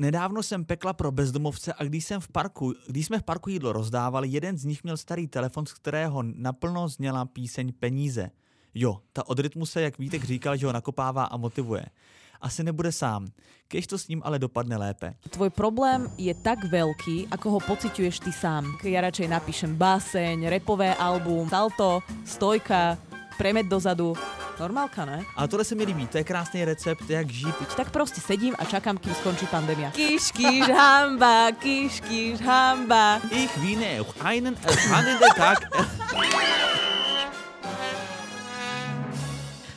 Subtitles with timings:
[0.00, 3.72] nedávno jsem pekla pro bezdomovce a když, jsem v parku, když jsme v parku jídlo
[3.72, 8.30] rozdávali, jeden z nich měl starý telefon, z kterého naplno zněla píseň Peníze.
[8.74, 11.86] Jo, ta od rytmu se, jak Vítek říkal, že ho nakopává a motivuje.
[12.40, 13.28] Asi nebude sám,
[13.68, 15.12] keď to s ním ale dopadne lépe.
[15.28, 18.64] Tvoj problém je tak veľký, ako ho pociťuješ ty sám.
[18.80, 22.96] Ja radšej napíšem báseň, repové album, salto, stojka,
[23.36, 24.16] premed dozadu.
[24.60, 25.24] Normálka, ne?
[25.36, 27.54] Ale tohle se mi líbí, to je krásný recept, jak žít.
[27.76, 29.90] Tak prostě sedím a čakám, kým skončí pandemia.
[29.90, 33.20] Kiš, kiš, hamba, kiš, kiš, hamba.
[33.30, 35.58] Ich wiene auch einen spannenden Tag.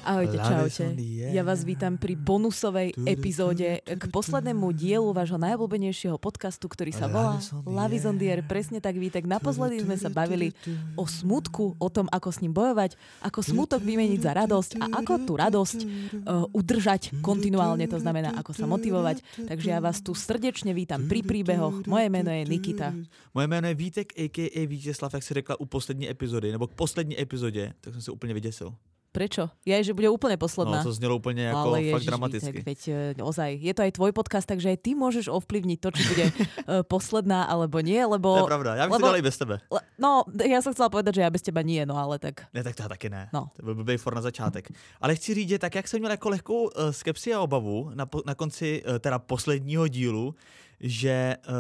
[0.04, 0.86] Ahojte, čaute.
[1.32, 7.40] Ja vás vítam pri bonusovej epizóde k poslednému dielu vášho najobľúbenejšieho podcastu, ktorý sa volá
[7.88, 8.44] is on the air.
[8.44, 9.24] Presne tak, Vítek.
[9.24, 10.52] Naposledy sme sa bavili
[11.00, 15.14] o smutku, o tom, ako s ním bojovať, ako smutok vymeniť za radosť a ako
[15.24, 19.24] tú radosť uh, udržať kontinuálne, to znamená, ako sa motivovať.
[19.48, 21.88] Takže ja vás tu srdečne vítam pri príbehoch.
[21.88, 22.92] Moje meno je Nikita.
[23.32, 24.68] Moje jméno je Vítek, a.k.a.
[24.68, 28.34] Vítězslav, jak si řekla u poslední epizody, nebo k poslední epizodě, tak jsem se úplně
[28.34, 28.76] vyděsil.
[29.14, 29.46] Prečo?
[29.62, 30.82] Ja že bude úplne posledná.
[30.82, 32.50] No, to znělo úplně jako ale fakt ježiš, dramaticky.
[32.52, 35.90] Vítek, veď e, ozaj, je to aj tvoj podcast, takže aj ty môžeš ovplyvniť to,
[35.94, 36.34] či bude e,
[36.82, 38.34] posledná alebo nie, lebo...
[38.42, 39.56] To je pravda, já bych lebo- to dal i bez tebe.
[39.70, 42.50] Le- No, ja som chcela povedať, že ja bez teba nie, no ale tak...
[42.52, 43.30] Ne, tak to taky ne.
[43.32, 43.54] No.
[43.56, 44.68] To byl blbý for na začátek.
[45.00, 48.10] Ale chci říct, že tak jak jsem měl jako lehkou uh, skepsi a obavu na,
[48.26, 50.36] na konci uh, teda posledního dílu,
[50.80, 51.54] že uh,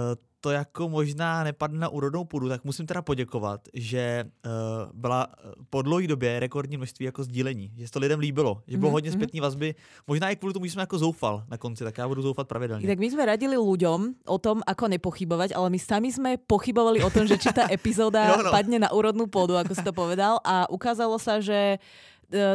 [0.44, 4.52] to jako možná nepadne na úrodnou půdu, tak musím teda poděkovat, že uh,
[4.92, 8.78] byla eh, po dlouhé době rekordní množství jako sdílení, že se to lidem líbilo, že
[8.78, 9.20] bylo Mhm, hodně mhm.
[9.20, 9.76] zpětné vazby,
[10.08, 12.88] možná i kvůli tomu, že jsem jako zoufal na konci, tak já budu zoufat pravidelně.
[12.88, 17.10] Tak my sme radili ľuďom o tom, ako nepochybovať, ale my sami sme pochybovali o
[17.10, 18.52] tom, že či tá epizóda Jo, no.
[18.52, 20.44] padne na úrodnú pôdu, ako si to povedal.
[20.44, 21.80] A ukázalo sa, že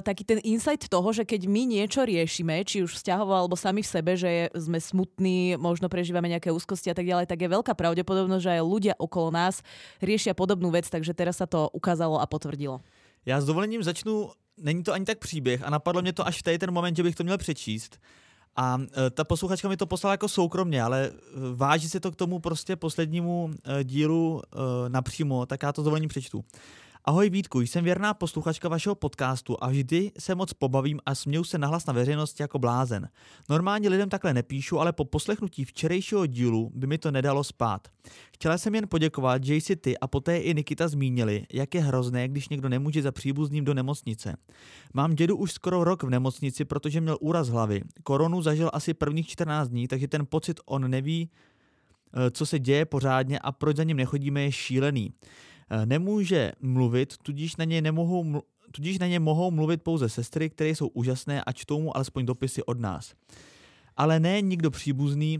[0.02, 3.88] taký ten insight toho, že keď my niečo riešime, či už vzťahovo alebo sami v
[3.88, 8.42] sebe, že sme smutní, možno prežívame nejaké úzkosti a tak ďalej, tak je veľká pravdepodobnosť,
[8.42, 9.62] že aj ľudia okolo nás
[10.02, 12.80] riešia podobnú vec, takže teraz sa to ukázalo a potvrdilo.
[13.26, 16.42] Já s dovolením začnu, není to ani tak příběh a napadlo mě to až v
[16.42, 17.98] tady ten moment, že bych to měl přečíst.
[18.56, 21.12] A e, ta posluchačka mi to poslala jako soukromně, ale e,
[21.54, 25.84] váží se to k tomu prostě poslednímu e, dílu e, napřímo, tak já to s
[25.84, 26.44] dovolením přečtu.
[27.08, 31.58] Ahoj Vítku, jsem věrná posluchačka vašeho podcastu a vždy se moc pobavím a směju se
[31.58, 33.08] nahlas na veřejnosti jako blázen.
[33.48, 37.88] Normálně lidem takhle nepíšu, ale po poslechnutí včerejšího dílu by mi to nedalo spát.
[38.34, 42.28] Chtěla jsem jen poděkovat, že jsi ty a poté i Nikita zmínili, jak je hrozné,
[42.28, 44.36] když někdo nemůže za příbuzným do nemocnice.
[44.94, 47.82] Mám dědu už skoro rok v nemocnici, protože měl úraz hlavy.
[48.02, 51.30] Koronu zažil asi prvních 14 dní, takže ten pocit on neví,
[52.12, 55.12] eh, co se děje pořádně a proč za ním nechodíme, je šílený.
[55.70, 58.42] Eh, Nemůže mluvit, tudíž na něj nemohou mlu-
[58.72, 62.62] tudíž na ně mohou mluvit pouze sestry, které jsou úžasné a čtou mu alespoň dopisy
[62.62, 63.14] od nás.
[63.96, 65.38] Ale ne nikdo příbuzný,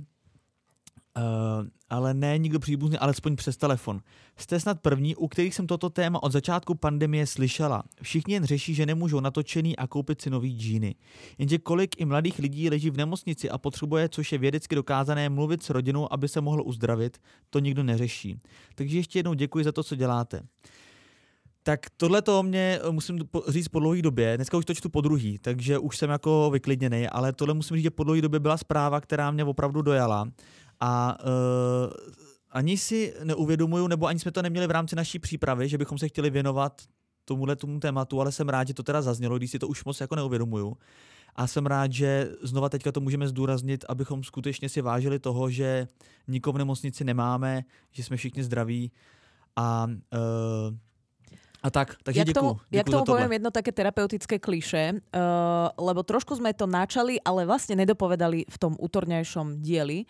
[1.17, 4.01] Uh, ale ne nikdo příbuzný, alespoň přes telefon.
[4.37, 7.83] Jste snad první, u kterých jsem toto téma od začátku pandemie slyšela.
[8.03, 10.95] Všichni jen řeší, že nemůžou natočený a koupit si nový džíny.
[11.39, 15.63] Jenže kolik i mladých lidí leží v nemocnici a potřebuje, což je vědecky dokázané, mluvit
[15.63, 17.19] s rodinou, aby se mohl uzdravit,
[17.51, 18.41] to nikdo neřeší.
[18.75, 20.43] Takže ještě jednou děkuji za to, co děláte.
[21.63, 25.01] Tak tohle to mě eh, musím říct po dlouhé době, dneska už to čtu po
[25.01, 28.57] druhý, takže už jsem jako vyklidněný, ale tohle musím říct, že po dlouhé době byla
[28.57, 30.29] zpráva, která mě opravdu dojala
[30.81, 31.93] a uh,
[32.51, 36.09] ani si neuvědomuju, nebo ani jsme to neměli v rámci naší přípravy, že bychom se
[36.09, 36.83] chtěli věnovat
[37.25, 40.01] tomuhle tomu tématu, ale jsem rád, že to teda zaznělo, když si to už moc
[40.01, 40.77] jako neuvědomuju.
[41.37, 45.89] A jsem rád, že znova teďka to můžeme zdůraznit, abychom skutečně si vážili toho, že
[46.29, 47.63] nikoho v nemocnici nemáme,
[47.93, 48.93] že jsme všichni zdraví
[49.57, 50.75] a, uh,
[51.63, 51.95] a tak.
[52.03, 55.71] Takže ja k tomu, děkuju, ja k děkuju tomu poviem jedno také terapeutické kliše, uh,
[55.79, 60.07] lebo trošku sme to načali, ale vlastne nedopovedali v tom útorňajšom dieli.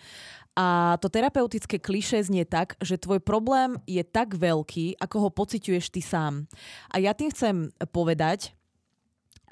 [0.59, 5.87] A to terapeutické kliše znie tak, že tvoj problém je tak veľký, ako ho pociťuješ
[5.95, 6.51] ty sám.
[6.91, 8.59] A ja tým chcem povedať,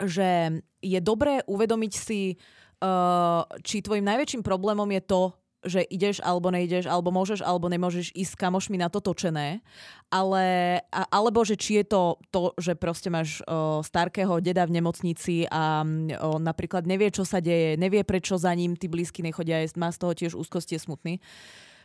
[0.03, 2.35] že je dobré uvedomiť si,
[2.83, 5.23] uh, či tvojim najväčším problémom je to,
[5.67, 9.61] že ideš alebo nejdeš, alebo môžeš alebo nemôžeš ísť s kamošmi na to točené,
[10.09, 14.79] ale, a, alebo že či je to to, že proste máš o, starkého deda v
[14.79, 19.61] nemocnici a o, napríklad nevie, čo sa deje, nevie, prečo za ním tí blízky nechodia,
[19.67, 21.15] je- má z toho tiež úzkosti, je smutný.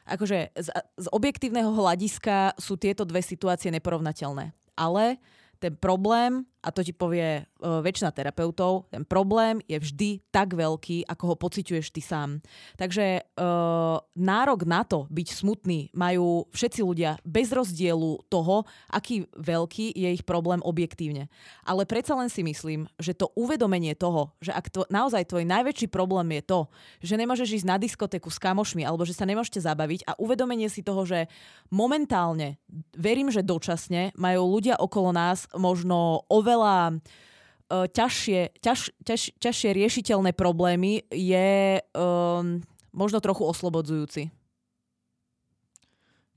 [0.05, 0.67] Akože z,
[0.97, 4.53] z objektívneho hľadiska sú tieto dve situácie neporovnateľné.
[4.77, 5.21] Ale
[5.61, 11.09] ten problém a to ti povie uh, väčšina terapeutov, ten problém je vždy tak veľký,
[11.09, 12.39] ako ho pociťuješ ty sám.
[12.77, 18.63] Takže uh, nárok na to byť smutný majú všetci ľudia bez rozdielu toho,
[18.93, 21.27] aký veľký je ich problém objektívne.
[21.65, 25.89] Ale predsa len si myslím, že to uvedomenie toho, že ak to, naozaj tvoj najväčší
[25.89, 26.59] problém je to,
[27.01, 30.85] že nemôžeš ísť na diskotéku s kamošmi alebo že sa nemôžete zabaviť a uvedomenie si
[30.85, 31.25] toho, že
[31.73, 32.61] momentálne,
[32.93, 39.69] verím, že dočasne majú ľudia okolo nás možno oveľa oveľa uh, ťažšie, ťaž, ťaž, ťažšie
[39.71, 42.59] riešiteľné problémy je um,
[42.91, 44.27] možno trochu oslobodzujúci.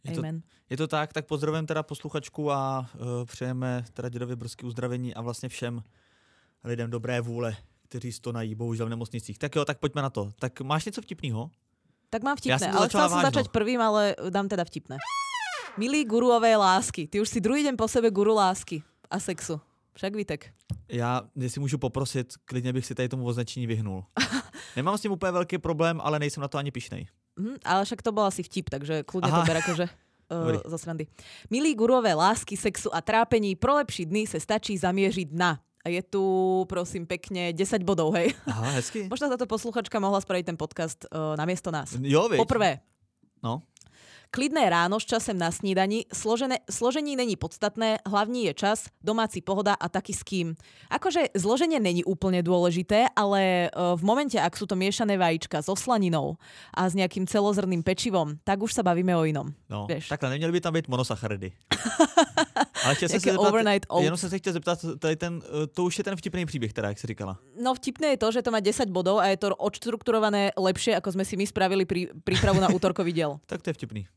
[0.05, 0.23] Je to,
[0.71, 5.21] je to tak, tak pozdravím teda posluchačku a uh, přejeme teda dědovi brzky uzdravení a
[5.23, 5.83] vlastně všem
[6.65, 7.57] lidem dobré vůle,
[7.89, 9.39] kteří stonají bohužel v nemocnicích.
[9.39, 10.33] Tak jo, tak pojďme na to.
[10.39, 11.51] Tak máš něco vtipného?
[12.11, 15.03] Tak mám vtipné, ale chcel som začať prvým, ale dám teda vtipné.
[15.75, 19.59] Milí guruové lásky, ty už si druhý deň po sebe guru lásky a sexu.
[19.95, 20.53] Však Vítek.
[20.89, 24.05] Já, jestli můžu poprosit, klidně bych si tady tomu označení vyhnul.
[24.77, 27.07] Nemám s tím úplně velký problém, ale nejsem na to ani pišnej.
[27.37, 29.41] Mm, ale však to byl asi vtip, takže klidně Aha.
[29.41, 29.89] to ber akože
[30.67, 31.07] uh, srandy.
[31.51, 35.61] Milí gurové lásky, sexu a trápení, pro lepší dny se stačí zamieřit na.
[35.85, 38.33] A je tu, prosím, pekne 10 bodov, hej.
[38.47, 39.05] Aha, hezky.
[39.05, 41.93] Možno táto posluchačka mohla spraviť ten podcast uh, namiesto nás.
[42.01, 42.33] Jo.
[42.41, 42.81] Poprvé.
[43.45, 43.61] No.
[44.35, 49.79] Klidné ráno s časem na snídani, složené, složení není podstatné, hlavní je čas, domáci pohoda
[49.79, 50.59] a taky s kým.
[50.91, 55.79] Akože zloženie není úplne dôležité, ale e, v momente, ak sú to miešané vajíčka so
[55.79, 56.35] slaninou
[56.75, 59.55] a s nejakým celozrným pečivom, tak už sa bavíme o inom.
[59.71, 60.11] No, vieš.
[60.11, 61.55] takhle, neměly by tam být monosacharidy.
[62.85, 64.05] Ale chtěl jsem se zeptat, overnight oats.
[64.05, 66.89] jenom jsem se chtěl zeptat, tady ten, e, to už je ten vtipný příběh, teda,
[66.89, 67.39] jak si říkala.
[67.63, 71.15] No vtipné je to, že to má 10 bodov a je to odštrukturované lepšie, ako
[71.15, 73.39] sme si my spravili prí, prípravu na útorkový diel.
[73.47, 74.11] tak to je vtipný.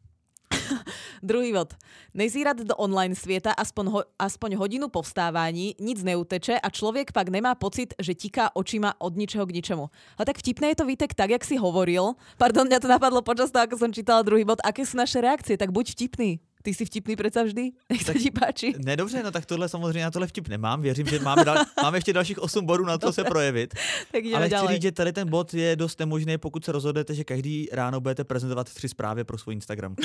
[1.24, 1.74] Druhý vod.
[2.14, 7.30] Nezírať do online sveta aspoň, ho, aspoň hodinu po vstávaní, nic neuteče a človek pak
[7.30, 9.86] nemá pocit, že tiká očima od ničeho k ničemu.
[10.18, 12.14] A tak vtipné je to, Vítek, tak, jak si hovoril.
[12.38, 14.62] Pardon, mňa to napadlo počas toho, ako som čítala druhý bod.
[14.64, 15.58] Aké sú naše reakcie?
[15.58, 16.40] Tak buď vtipný.
[16.68, 17.72] Ty jsi vtipný přece vždy?
[17.90, 18.74] Nech se ti páči.
[18.86, 20.82] Ne, dobře, no tak tohle samozřejmě na tohle vtip nemám.
[20.82, 23.22] Věřím, že máme, dal, máme ještě dalších 8 bodů na to dobře.
[23.22, 23.74] se projevit.
[24.12, 27.24] tak Ale chci říct, že tady ten bod je dost nemožný, pokud se rozhodnete, že
[27.24, 29.96] každý ráno budete prezentovat tři zprávy pro svůj Instagram.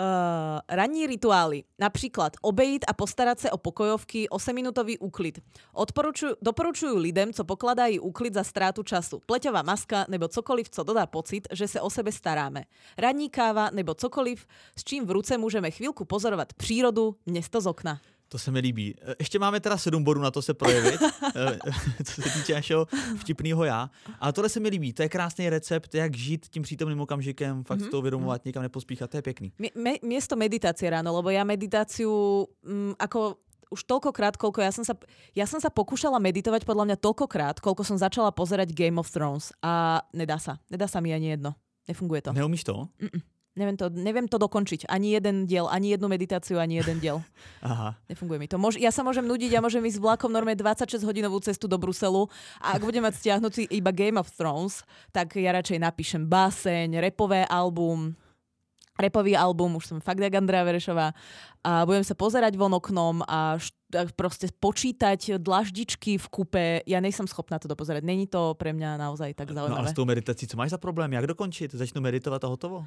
[0.00, 5.38] Uh, ranní rituály, například obejít a postarat se o pokojovky, 8-minutový úklid.
[5.72, 9.20] Odporučuju, doporučuju lidem, co pokladají úklid za ztrátu času.
[9.26, 12.64] Pleťová maska nebo cokoliv, co dodá pocit, že se o sebe staráme.
[12.98, 14.46] Ranní káva nebo cokoliv,
[14.76, 18.00] s čím v ruce můžeme chvílku pozorovat přírodu, město z okna.
[18.34, 18.94] To se mi líbí.
[19.02, 21.02] E, ještě máme teda sedm bodů na to se projevit,
[21.34, 21.58] e,
[22.04, 22.86] co se týče našeho
[23.16, 23.90] vtipného já.
[24.20, 24.92] Ale tohle se mi líbí.
[24.92, 27.90] To je krásný recept, jak žít tím přítomným okamžikem, fakt mm-hmm.
[27.90, 28.46] to uvědomovat, mm-hmm.
[28.46, 29.10] nikam nepospíchat.
[29.10, 29.52] To je pěkný.
[29.58, 32.10] Me, miesto meditácie ráno, lebo ja meditáciu
[32.66, 33.38] mm, ako
[33.70, 34.98] už toľkokrát, koľko ja som sa,
[35.30, 39.54] ja som sa pokúšala meditovať podľa mňa toľkokrát, koľko som začala pozerať Game of Thrones
[39.62, 40.58] a nedá sa.
[40.66, 41.54] Nedá sa mi ani jedno.
[41.86, 42.30] Nefunguje to.
[42.34, 42.90] Neumíš to?
[42.98, 43.33] Mm-mm.
[43.54, 44.90] Neviem to, neviem to dokončiť.
[44.90, 47.22] Ani jeden diel, ani jednu meditáciu, ani jeden diel.
[47.62, 47.94] Aha.
[48.10, 48.58] Nefunguje mi to.
[48.58, 52.26] Mož, ja sa môžem nudiť, ja môžem ísť vlakom normálne 26 hodinovú cestu do Bruselu
[52.58, 54.82] a ak budem mať stiahnutý iba Game of Thrones,
[55.14, 58.18] tak ja radšej napíšem báseň, repové album,
[58.98, 61.14] repový album, už som fakt jak Andrea Verešová
[61.62, 66.66] a budem sa pozerať von oknom a št- proste počítať dlaždičky v kupe.
[66.90, 68.02] Ja nejsem schopná to dopozerať.
[68.02, 69.78] Není to pre mňa naozaj tak zaujímavé.
[69.78, 71.12] No a s tou meditací, co máš za problém?
[71.14, 71.70] Jak dokončit?
[71.74, 72.86] Začnu meditovat a hotovo?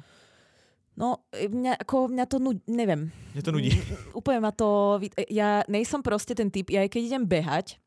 [0.98, 3.14] No, mňa, ako, mňa to nudí, neviem.
[3.38, 3.70] Mňa to nudí.
[4.18, 4.98] Úplne ma to,
[5.30, 7.78] ja nejsem proste ten typ, ja keď idem behať,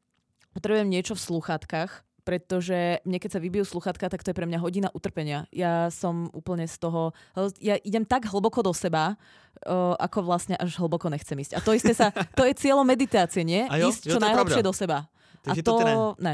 [0.56, 4.62] potrebujem niečo v sluchátkach, pretože mne keď sa vybijú sluchatka, tak to je pre mňa
[4.62, 5.50] hodina utrpenia.
[5.52, 7.12] Ja som úplne z toho,
[7.60, 9.18] ja idem tak hlboko do seba,
[9.66, 11.57] uh, ako vlastne až hlboko nechcem ísť.
[11.57, 13.66] A to isté sa, to je cieľom meditácie, nie?
[13.68, 15.09] jo, Ísť čo najhlbšie do seba.
[15.42, 15.95] Takže a to, to ne.
[16.21, 16.33] ne.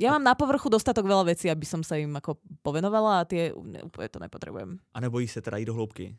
[0.00, 3.52] Ja mám na povrchu dostatok veľa vecí, aby som sa im ako povenovala a tie
[3.52, 4.80] úplne to nepotrebujem.
[4.96, 6.16] A nebojíš sa teda ísť do hloubky?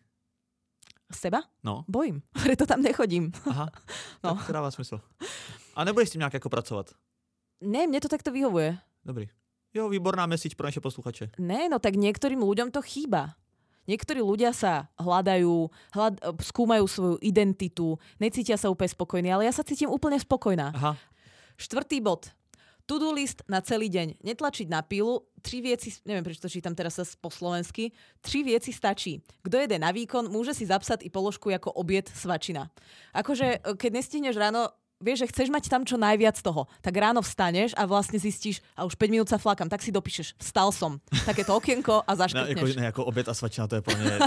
[1.09, 1.41] Seba?
[1.65, 1.81] No.
[1.89, 3.33] Bojím, preto tam nechodím.
[3.49, 3.73] Aha,
[4.23, 4.37] no.
[4.37, 5.01] tak to dává smysl.
[5.75, 6.93] A nebudeš s tím nějak jako pracovat?
[7.61, 8.77] Ne, mne to takto vyhovuje.
[9.01, 9.25] Dobrý.
[9.73, 11.41] Jo, výborná message pro naše posluchače.
[11.41, 13.33] Ne, no tak niektorým ľuďom to chýba.
[13.87, 19.63] Niektorí ľudia sa hľadajú, hľad, skúmajú svoju identitu, necítia sa úplne spokojní, ale ja sa
[19.63, 20.75] cítim úplne spokojná.
[20.75, 20.93] Aha.
[21.57, 22.29] Štvrtý bod.
[22.87, 24.23] To-do list na celý deň.
[24.23, 25.27] Netlačiť na pílu.
[25.43, 27.91] Tri vieci, neviem prečo to čítam teraz po slovensky,
[28.23, 29.19] tri vieci stačí.
[29.43, 32.71] Kto jede na výkon, môže si zapsať i položku ako obied svačina.
[33.11, 37.73] Akože, keď nestihneš ráno vieš, že chceš mať tam čo najviac toho, tak ráno vstaneš
[37.77, 40.97] a vlastne zistíš, a už 5 minút sa flakam, tak si dopíšeš, vstal som.
[41.25, 42.75] Takéto okienko a Ne, jako, zaškrtneš.
[42.75, 44.19] ne, jako oběd a svačina, to je mě,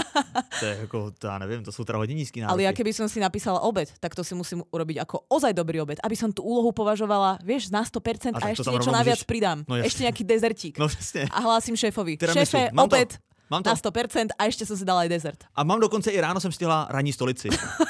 [0.59, 2.53] to je jako, to já nevím, to jsou teda hodně nízký nároky.
[2.53, 5.81] Ale ja keby som si napísala obed, tak to si musím urobiť ako ozaj dobrý
[5.81, 9.19] obed, aby som tú úlohu považovala, vieš, na 100% A a, to ešte niečo naviac
[9.21, 9.57] můžeš- pridám.
[9.67, 10.79] No ešte nejaký dezertík.
[10.79, 10.87] No.
[11.31, 12.17] A hlásim šéfovi.
[12.17, 12.39] Tiramisu.
[12.47, 12.95] Šéfe, Mám to.
[12.95, 13.09] obed
[13.51, 13.69] Mám to.
[13.69, 15.39] na 100% a ešte som si dala aj dezert.
[15.55, 17.49] A mám dokonce i ráno jsem stihla ranní stolici.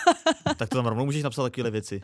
[0.58, 2.02] tak to tam rovnou můžeš napsat takové věci.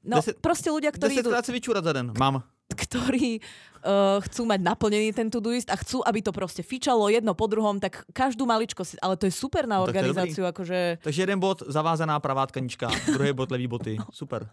[0.00, 2.12] No, Deset- proste ľudia, ktorí, Desetkrát si vyčúrat za den.
[2.16, 2.40] Mám.
[2.70, 3.42] ktorí
[3.82, 7.82] uh, chcú mať naplnený ten to-doist a chcú, aby to proste fičalo jedno po druhom,
[7.82, 8.94] tak každú maličko si...
[9.02, 11.02] Ale to je super na No, tak je organizáciu, akože...
[11.02, 13.98] Takže jeden bod, zavázaná pravá tkanička, druhý bod, levý boty.
[14.14, 14.46] Super.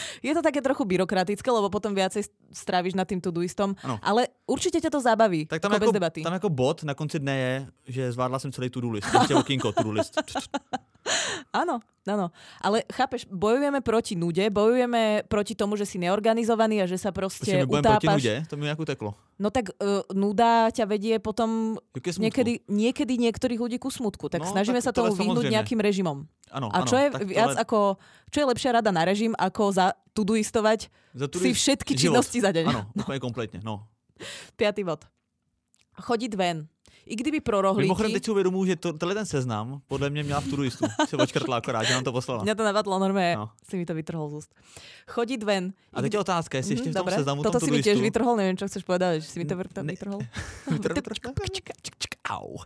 [0.26, 3.98] Je to také trochu byrokratické, lebo potom viacej stráviš nad tým to-doistom, Ano.
[4.02, 6.20] ale určite ťa to zabaví, Tak tam ako jako, bez debaty.
[6.22, 7.52] tam jako bod na konci dne je,
[7.86, 9.08] že zvládla jsem celý to-do list.
[9.20, 10.14] Ještě okýnko, to-do list.
[11.52, 12.30] Áno, áno.
[12.62, 17.18] Ale chápeš, bojujeme proti nude, bojujeme proti tomu, že si neorganizovaný a že sa Počkej,
[17.18, 18.16] proste my budeme proti utápaš.
[18.22, 19.10] nudě, to mi nějak uteklo.
[19.42, 24.30] No tak uh, nuda ťa vedie potom je niekedy, niekedy niektorých ľudí ku smutku.
[24.30, 25.54] Tak No, snažíme tak sa tomu vyhnúť samozrejme.
[25.58, 26.16] nejakým režimom.
[26.54, 27.78] Ano, A ano, čo je tak viac tohle- ako,
[28.30, 32.22] čo je lepšia rada na režim, ako za tuduistovať za si všetky život.
[32.22, 32.64] činnosti za deň.
[32.70, 33.82] Ano, úplně kompletně, no.
[34.56, 35.02] Piatý bod.
[35.98, 36.70] Chodiť ven.
[37.06, 37.84] I kdyby pro rohlíky...
[37.84, 40.84] Mimochodem teď si uvědomuji, že to, tenhle ten seznam podle mě měla v tuduistu.
[41.08, 42.42] Se očkrtla akorát, že nám to poslala.
[42.42, 43.50] Mňa to navadlo, normálne No.
[43.66, 44.50] si mi to vytrhol z úst.
[45.10, 45.72] Chodiť ven.
[45.92, 48.02] A teď je otázka, jestli ještě v tom Dobre, seznamu toto tom si mi tuduistu...
[48.02, 50.20] vytrhol, neviem, čo chceš povedať, že si mi to vytrhol.
[52.30, 52.56] Au.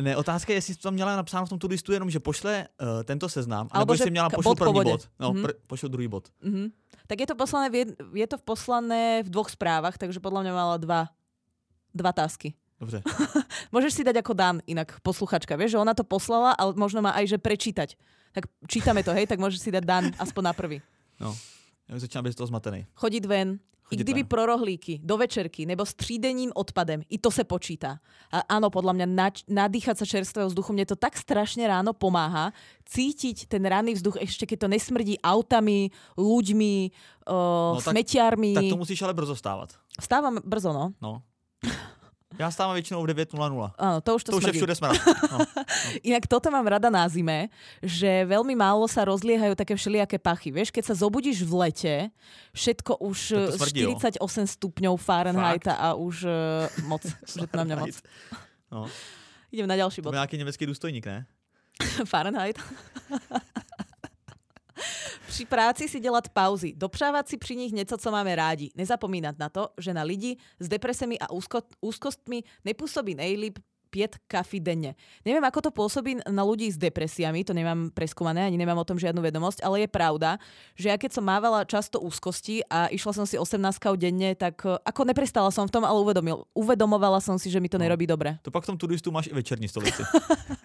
[0.00, 3.02] Ne, otázka je, jestli jsi tam měla napsáno v tom tudistu jenom, že pošle uh,
[3.04, 5.08] tento seznam, Alebo nebo jsi měla k- pošlu bod po první bod.
[5.20, 5.44] No, Mhm.
[5.44, 6.28] pr- pošlu druhý bod.
[6.42, 6.68] Mhm.
[7.06, 10.52] Tak je to, poslané v jed, je to poslané v dvoch správach, takže podľa mňa
[10.54, 11.00] mala dva,
[11.94, 12.54] dva tásky.
[12.80, 13.02] Dobře.
[13.74, 17.12] Môžeš si dať ako Dan inak posluchačka, vieš, že ona to poslala, ale možno má
[17.12, 17.92] aj, že prečítať.
[18.32, 20.78] Tak čítame to, hej, tak môžeš si dať Dan aspoň na prvý.
[21.20, 21.36] No.
[21.90, 22.86] Já začínám být z toho zmatený.
[22.94, 23.58] Chodiť ven,
[23.90, 24.30] i kdyby ven.
[24.30, 27.98] pro rohlíky, do večerky, nebo s třídenním odpadem, i to se počítá.
[28.32, 32.54] A áno, podľa mňa nač- nadýchať sa čerstvého vzduchu, mne to tak strašne ráno pomáha,
[32.86, 36.74] cítiť ten ranný vzduch, ešte keď to nesmrdí autami, ľuďmi,
[37.26, 38.54] uh, No tak- smetiarmi.
[38.54, 39.74] Tak to musíš ale brzo stávat.
[40.00, 40.94] Vstávam brzo, no.
[41.02, 41.18] No.
[42.40, 43.70] Já stávám většinou v 9.00.
[43.76, 44.96] Áno, to už to, To už je všude smrad.
[45.28, 45.38] No.
[46.08, 47.52] Inak toto mám rada na zime,
[47.84, 50.48] že veľmi málo sa rozliehajú také všelijaké pachy.
[50.48, 51.94] Vieš, keď sa zobudíš v lete,
[52.56, 53.92] všetko už to eh, smrdí, jo.
[54.24, 56.32] 48 stupňov Fahrenheita a už uh,
[56.88, 57.04] moc.
[57.28, 57.94] že to na mňa moc.
[58.72, 58.88] No.
[59.52, 60.10] Idem na ďalší To bod.
[60.16, 61.26] byl nějaký německý důstojník, ne?
[62.08, 62.56] Fahrenheit.
[65.26, 68.70] Při práci si dělat pauzy, dopřávat si při nich něco, co máme rádi.
[68.76, 73.58] Nezapomínat na to, že na lidi s depresemi a úzko, úzkostmi nepůsobí nejlíp
[73.90, 74.94] 5 kafy denne.
[75.26, 78.94] Neviem, ako to pôsobí na ľudí s depresiami, to nemám preskúmané, ani nemám o tom
[78.94, 80.38] žiadnu vedomosť, ale je pravda,
[80.78, 83.58] že ja keď som mávala často úzkosti a išla som si 18
[83.98, 87.66] denne, tak eh, ako neprestala som v tom, ale uvedomil, uvedomovala som si, že mi
[87.66, 87.90] to No.
[87.90, 88.38] nerobí dobre.
[88.46, 90.06] To pak v tom tudistu máš i večerní stolici.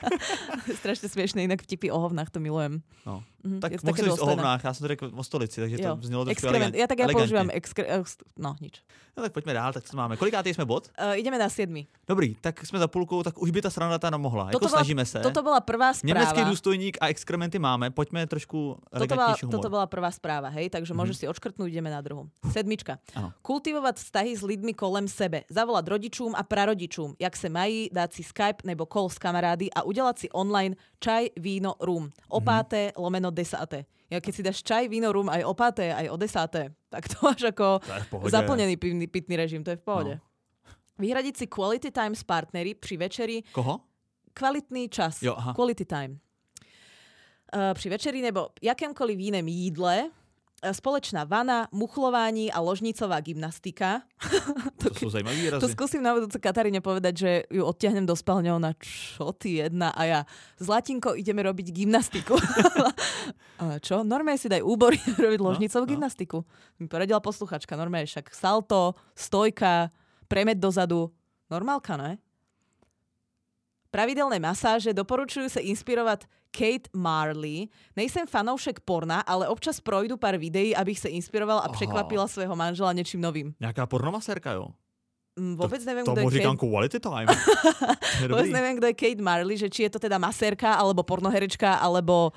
[0.85, 2.85] Strašne smiešné, inak vtipy o hovnách, to milujem.
[3.09, 3.25] No.
[3.45, 5.95] Mhm, Tak mohl říct o hovnách, já jsem to řekl o stolici, takže Jo.
[5.95, 7.21] to znělo trošku elegant, Ja tak ja elegantně.
[7.29, 7.85] používam excre...
[7.85, 8.03] eh,
[8.41, 8.81] No, nič.
[9.17, 10.17] No tak pojďme dál, tak co máme.
[10.17, 10.89] Kolikátý jsme bod?
[10.99, 11.87] Uh, ideme na siedmi.
[12.07, 14.45] Dobrý, tak jsme za půlkou, tak už by ta strana ta mohla.
[14.45, 15.19] Jako Toto bola- snažíme se.
[15.19, 16.49] Toto bola prvá Německý správa.
[16.49, 19.55] důstojník a exkrementy máme, pojďme trošku Toto elegantnější humor.
[19.61, 20.99] toto bola prvá správa, hej, takže Mhm.
[20.99, 22.27] môžeš si odškrtnúť, ideme na druhú.
[22.51, 22.99] Sedmička.
[23.15, 23.31] Ano.
[23.41, 25.43] Kultivovať vztahy s lidmi kolem sebe.
[25.49, 29.83] Zavolať rodičům a prarodičům, jak se mají, dát si Skype nebo call s kamarády a
[29.87, 32.11] udělat si online čaj, víno, rum.
[32.33, 32.43] Mhm.
[32.43, 33.85] páté, lomeno desáté.
[34.07, 37.19] Ja keď si dáš čaj, víno, rum aj o páté, aj o desáté, tak to
[37.19, 37.83] máš ako
[38.23, 40.13] To zaplnený pitný, pitný režim, to je v pohode.
[40.15, 40.23] No.
[40.95, 43.83] Vyhradiť si quality time s partnery při večeri, Koho?
[44.33, 45.21] kvalitný čas.
[45.21, 45.53] Jo, aha.
[45.53, 46.19] Quality time.
[47.55, 50.09] Uh, při večeri nebo jakémkoliv jiném jídle,
[50.73, 54.01] společná vana, muchlování a ložnicová gymnastika.
[54.85, 55.73] To jsou zajímavý To výrazy.
[55.73, 60.01] skúsim na budúce Kataríne povedať, že ju odtiahnem do spálne, ona čo ty jedna a
[60.05, 60.19] ja
[60.61, 62.37] s Latinkou ideme robiť gymnastiku.
[63.61, 64.05] a čo?
[64.05, 65.91] Normálne si daj úbory robiť ložnicovú no.
[65.97, 66.37] gymnastiku.
[66.77, 69.89] Mi poradila posluchačka, normálne však salto, stojka,
[70.29, 71.09] premet dozadu.
[71.49, 72.21] Normálka, ne?
[73.95, 77.71] Pravidelné masáže doporučujú sa inspirovať Kate Marley.
[77.95, 81.73] Nejsem fanoušek porna, ale občas projdu pár videí, abych se inspirovala a Aha.
[81.73, 83.55] překvapila svého manžela něčím novým.
[83.55, 84.67] Nějaká pornomasérka, jo?
[85.39, 87.27] Mm, Vôbec neviem, To kto je Kate quality time.
[88.19, 88.51] To dobrý.
[88.51, 92.31] neviem, kto je Kate Marley, že či je to teda masérka, alebo pornoherečka, alebo...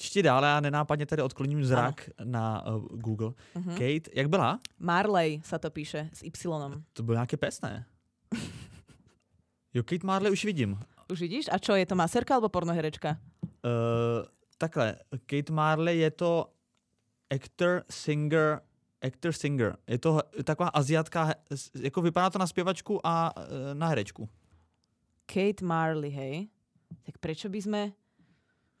[0.00, 3.32] Ještě dál, já nenápadně tady odkloním zrak na uh, Google.
[3.56, 3.72] Uh-huh.
[3.72, 4.58] Kate, jak byla?
[4.80, 6.80] Marley sa to píše s Y.
[6.92, 7.84] To byl nějaký pes, ne?
[9.74, 10.78] Jo, Kate Marley už vidím.
[11.10, 11.48] Už vidíš?
[11.50, 13.16] A čo, je to masérka alebo pornoherečka?
[13.62, 14.26] Uh,
[14.58, 16.52] takhle, Kate Marley je to
[17.30, 18.60] actor, singer,
[19.02, 19.76] actor, singer.
[19.86, 21.34] Je to taková aziatka,
[21.74, 24.28] jako vypadá to na zpěvačku a e, na herečku.
[25.26, 26.48] Kate Marley, hej?
[27.02, 27.82] Tak prečo by sme...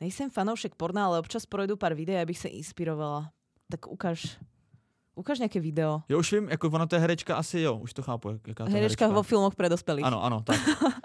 [0.02, 3.30] Nejsem fanoušek porna, ale občas projdu pár videí, abych se inspirovala.
[3.70, 4.36] Tak ukáž,
[5.14, 6.02] ukáž nějaké video.
[6.08, 8.64] Jo, už vím, jako ona to je herečka, asi jo, už to chápu, jak, jaká
[8.64, 10.04] to je Herečka vo filmoch pre dospelých.
[10.04, 10.60] Ano, ano, tak.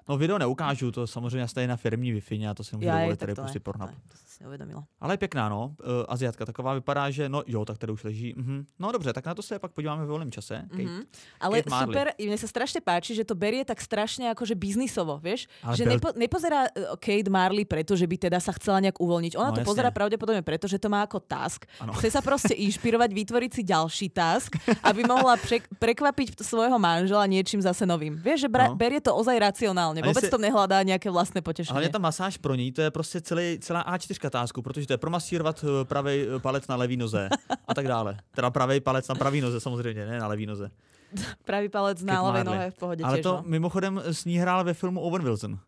[0.10, 3.20] No video neukážu, to samozřejmě je na firmní wi a to si nemůžu Ja, dovolit
[3.20, 3.90] tady pustit Pornhub.
[3.90, 4.84] to, som si neuvedomila.
[5.02, 5.76] Ale je pěkná, no.
[5.80, 8.34] Uh, Aziatka taková vypadá, že no jo, tak tady už leží.
[8.38, 8.66] Mhm.
[8.80, 10.66] No dobře, tak na to se pak podíváme ve volném čase.
[10.70, 10.84] Kate.
[10.84, 11.02] Mhm.
[11.40, 11.88] Ale Kate Marley.
[11.94, 15.50] super, mne sa strašne páči, že to berie tak strašne akože biznisovo, vieš?
[15.66, 19.02] Ale že bel- nepo, nepozerá uh, Kate Marley preto, že by teda sa chcela nejak
[19.02, 19.34] uvoľniť.
[19.36, 19.72] Ona No, to jasne.
[19.74, 21.66] pozerá pravdepodobne preto, že to má ako task.
[21.84, 21.92] Ano.
[22.00, 24.54] Chce sa proste inšpirovať, vytvoriť si ďalší task,
[24.86, 28.14] aby mohla pre, prekvapiť svojho manžela niečím zase novým.
[28.22, 28.78] Vieš, že bra, No.
[28.78, 29.98] berie to ozaj racionálne.
[29.98, 31.82] A Vôbec jestli- to nehľadá nejaké vlastné Ale potešenie.
[31.82, 35.02] je ta masáž pro ní, to je prostě celý, celá A4 tásku, protože to je
[35.02, 37.30] promasírovat pravý palec na levý noze
[37.68, 38.22] a tak dále.
[38.38, 40.70] Teda pravý palec na pravý noze samozřejmě, ne na levý noze.
[41.48, 42.44] Pravý palec na Marley.
[42.44, 43.24] nohe v pohode Ale tiež.
[43.24, 43.44] to no.
[43.48, 45.60] mimochodem s ní hrál ve filmu Owen Wilson.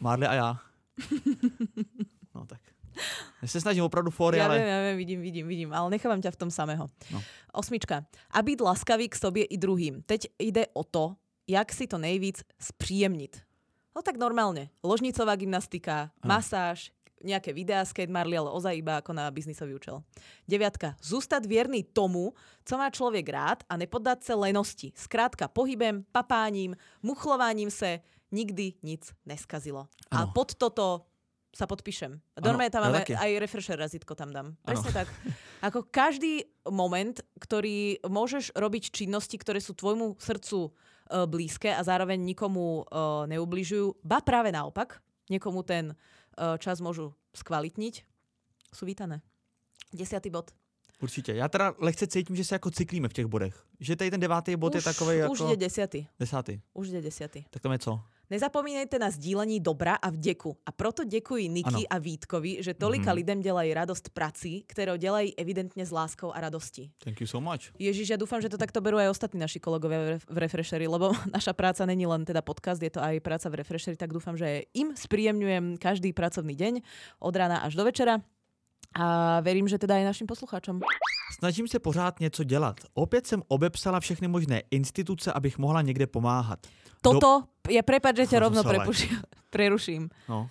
[0.00, 0.48] Marley a já.
[3.42, 4.58] Já se snažím opravdu fory, Ja ale...
[4.58, 6.88] viem, ja viem, vidím, vidím, vidím, ale nechávam ťa v tom samého.
[7.12, 7.18] No.
[7.52, 8.04] Osmička.
[8.32, 10.02] A byť laskavý k sobě i druhým.
[10.02, 13.40] Teď ide o to, jak si to nejvíc spríjemnit.
[13.96, 14.68] No tak normálne.
[14.84, 16.36] Ložnicová gymnastika, Ano.
[16.36, 16.92] masáž,
[17.24, 20.04] nejaké videá z Kate Marley, ale ozaj iba ako na biznisový účel.
[20.44, 20.94] Deviatka.
[21.00, 24.92] Zústať vierný tomu, co má človek rád a nepoddať sa lenosti.
[24.92, 29.88] Skrátka pohybem, papáním, muchlovaním se nikdy nic neskazilo.
[30.12, 30.32] A Ano.
[30.36, 31.08] pod toto
[31.56, 32.12] sa podpíšem.
[32.36, 34.52] Ano, Normálne tam ja máme aj refresher razítko tam dám.
[34.60, 35.08] Presne tak.
[35.64, 42.20] Ako každý moment, ktorý môžeš robiť činnosti, ktoré sú tvojmu srdcu uh, blízke a zároveň
[42.20, 45.00] nikomu uh, neubližujú, ba práve naopak,
[45.32, 48.04] niekomu ten uh, čas môžu skvalitniť,
[48.76, 49.24] sú vítané.
[49.96, 50.52] Desiatý bod.
[51.00, 51.32] Určitě.
[51.32, 53.64] Já teda lehce cítím, že se jako cyklíme v těch bodech.
[53.80, 55.32] Že tady ten devátý bod už, je takový jako...
[55.32, 56.06] už ide desiatý.
[56.20, 56.60] Desátý.
[56.72, 57.44] Už ide desiatý.
[57.50, 58.00] Tak tam je co?
[58.30, 60.56] Nezapomínajte na sdílení dobra a vděku.
[60.66, 63.16] A proto děkuji Niky a Vítkovi, že tolika Mhm.
[63.16, 66.90] lidem dělají radost prací, kterou dělají evidentně s láskou a radostí.
[66.98, 67.70] Thank you so much.
[67.78, 70.86] Ježiš, ja dúfam, že to takto berú aj ostatní naši kolegovia v Ref- v Refresheri,
[70.90, 74.34] lebo naša práca není len teda podcast, je to aj práca v Refresheri, tak dúfam,
[74.34, 76.74] že im spríjemňujem každý pracovný deň
[77.22, 78.18] od rána až do večera.
[78.96, 80.80] A verím, že teda aj našim poslucháčom.
[81.32, 82.76] Snažím se pořád něco dělat.
[82.94, 86.66] Opět jsem obepsala všechny možné instituce, abych mohla někde pomáhat.
[87.02, 89.06] Toto, ja prepáč, že ťa To rovno som sa prepuši,
[89.54, 90.10] preruším.
[90.26, 90.50] No.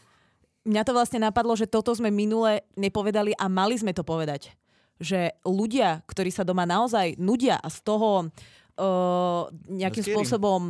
[0.66, 4.56] Mňa to vlastne napadlo, že toto sme minule nepovedali a mali sme to povedať.
[4.98, 10.12] Že ľudia, ktorí sa doma naozaj nudia a z toho uh, nejakým him.
[10.16, 10.62] spôsobom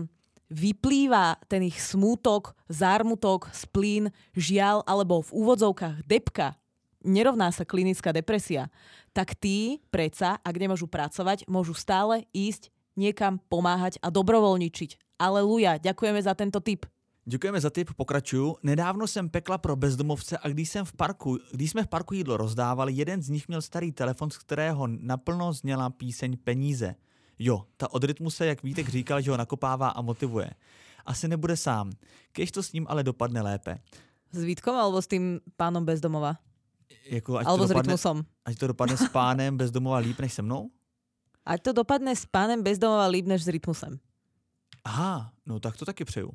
[0.49, 6.57] vyplýva ten ich smútok, zármutok, splín, žiaľ alebo v úvodzovkách depka,
[7.05, 8.73] nerovná sa klinická depresia,
[9.13, 15.21] tak tí predsa, ak nemôžu pracovať, môžu stále ísť niekam pomáhať a dobrovoľničiť.
[15.21, 16.89] Aleluja, ďakujeme za tento tip.
[17.25, 18.55] Děkujeme za tip, pokračuju.
[18.63, 22.37] Nedávno jsem pekla pro bezdomovce a když, jsem v parku, když jsme v parku jídlo
[22.37, 26.95] rozdávali, jeden z nich měl starý telefon, z kterého naplno zněla píseň Peníze.
[27.39, 30.49] Jo, ta od rytmu se, jak Vítek říkal, že ho nakopává a motivuje.
[31.05, 31.91] Asi nebude sám,
[32.33, 33.77] když to s ním ale dopadne lépe.
[34.31, 36.35] S Vítkom alebo s tým pánom bezdomova?
[37.05, 38.17] Jako, ať, Alebo to s dopadne, Rytmusom?
[38.45, 40.69] ať to dopadne s pánem bezdomova líp než se mnou?
[41.45, 43.99] Ať to dopadne s pánem bezdomova líp než s Rytmusem.
[44.85, 46.31] Aha, no tak to taky přeju.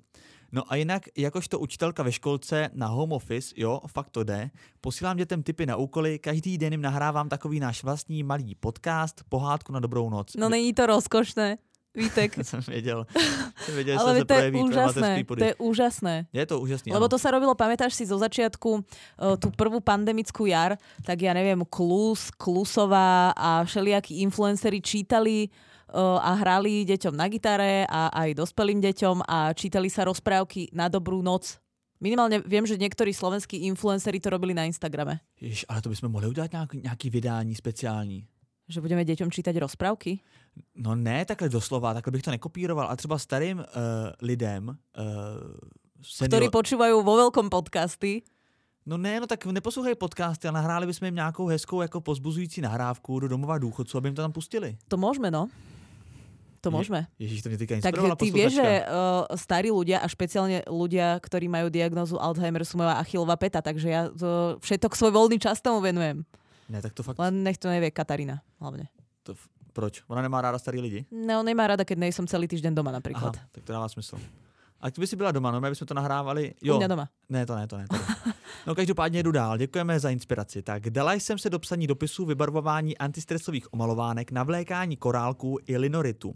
[0.53, 5.17] No a jinak, jakožto učitelka ve školce na home office, jo, fakt to jde, posílám
[5.17, 9.81] dětem tipy na úkoly, každý den jim nahrávám takový náš vlastní malý podcast, pohádku na
[9.81, 10.35] dobrou noc.
[10.37, 11.59] No není to rozkošné,
[11.95, 12.39] Vítek.
[12.43, 13.07] jsem věděl,
[13.65, 16.15] jsem věděl, že Ale se veď to je úžasné, to je úžasné.
[16.33, 17.13] Je to úžasný, Lebo ano.
[17.13, 21.67] to sa robilo, pamätáš si zo začiatku uh, tú prvú pandemickú jar, tak ja neviem,
[21.67, 25.51] Klus, Klusová a všelijakí influenceri čítali
[25.91, 30.87] uh, a hrali deťom na gitare a aj dospelým deťom a čítali sa rozprávky na
[30.87, 31.59] dobrú noc.
[32.01, 35.21] Minimálne viem, že niektorí slovenskí influenceri to robili na Instagrame.
[35.37, 38.25] Jež, ale to bychom mohli udělat nějaký, nějaký vydání speciální.
[38.71, 40.23] Že budeme deťom čítať rozprávky?
[40.79, 43.65] No ne takhle doslova, takhle bych to nekopíroval, a třeba starým uh,
[44.23, 44.75] lidem, uh,
[46.01, 48.25] Ktorí senior, počúvajú vo veľkom podcasty.
[48.87, 53.21] No ne, no tak neposlouchají podcasty, ale nahráli bychom jim nějakou hezkou jako pozbuzující nahrávku
[53.21, 54.79] do domova důchodců, aby jim to tam pustili.
[54.89, 55.53] To môžeme, no.
[56.61, 57.01] To Je- môžeme.
[57.19, 61.21] Ježíš, to mě teďka Tak inspirovala ty vieš, že uh, starí ľudia a špeciálne ľudia,
[61.21, 65.61] ktorí majú diagnózu Alzheimer sú moja achilová peta, takže ja to, všetok svoj voľný čas
[65.61, 66.25] tomu venujem.
[66.71, 68.87] Ne, tak to fakt, Len nech to nevie Katarína hlavne.
[69.27, 70.03] to, f- proč?
[70.09, 71.03] Ona nemá ráda starý lidi?
[71.11, 73.35] No, nemá rada, keď nejsem celý týždeň doma Aha, napríklad.
[73.51, 74.17] tak to dává smysl.
[74.81, 76.55] A ty by si byla doma, no, my bychom to nahrávali.
[76.63, 76.75] Jo.
[76.75, 77.09] U mě doma.
[77.29, 77.87] Ne, to ne, to ne.
[77.89, 78.33] To ne.
[78.67, 79.59] No každopádně jdu dál.
[79.59, 80.63] Děkujeme za inspiraci.
[80.63, 86.35] Tak dala jsem se do psaní dopisů vybarvování antistresových omalovánek, navlékání korálků i linoritu.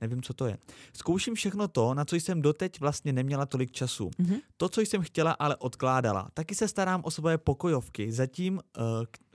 [0.00, 0.58] Nevím, co to je.
[0.92, 4.10] Zkouším všechno to, na co jsem doteď vlastně neměla tolik času.
[4.10, 4.40] Mm-hmm.
[4.56, 6.28] To, co jsem chtěla, ale odkládala.
[6.34, 8.82] Taky se starám o svoje pokojovky, zatím, uh,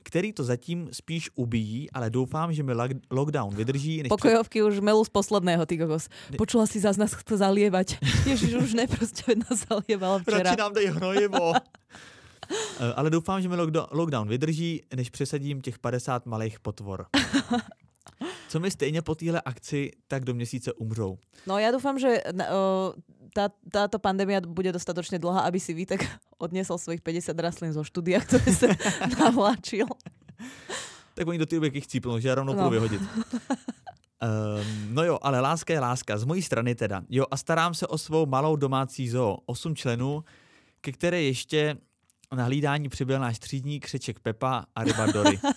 [0.05, 2.73] který to zatím spíš ubíjí, ale doufám, že mi
[3.11, 4.03] lockdown vydrží.
[4.03, 4.67] Než Pokojovky před...
[4.67, 6.09] už melu z posledného, ty kokos.
[6.37, 7.97] Počula si zás nás chce zalievať.
[8.25, 10.37] Ježiš, už ne, prostě nás zalieval včera.
[10.37, 11.53] Radši nám dej hnojivo.
[12.79, 13.55] Eh, ale doufám, že mi
[13.91, 17.05] lockdown vydrží, než přesadím těch 50 malých potvor.
[18.47, 21.17] Co mi stejně po téhle akci tak do měsíce umřou.
[21.47, 22.21] No já doufám, že
[23.35, 26.07] tá, táto pandémia bude dostatočne dlhá, aby si Vítek
[26.43, 28.71] odnesol svojich 50 rastlín zo štúdia, ktoré sa
[29.19, 29.91] navláčil.
[31.15, 32.69] tak oni do té doby chcípnou, že já rovnou no.
[32.69, 33.01] vyhodit.
[33.01, 36.17] Um, no jo, ale láska je láska.
[36.17, 37.03] Z mojí strany teda.
[37.09, 39.37] Jo, a starám se o svou malou domácí zoo.
[39.45, 40.23] Osm členů,
[40.81, 41.77] ke které ještě
[42.35, 45.39] na hlídání přibyl náš třídník, křeček Pepa a ryba Dory.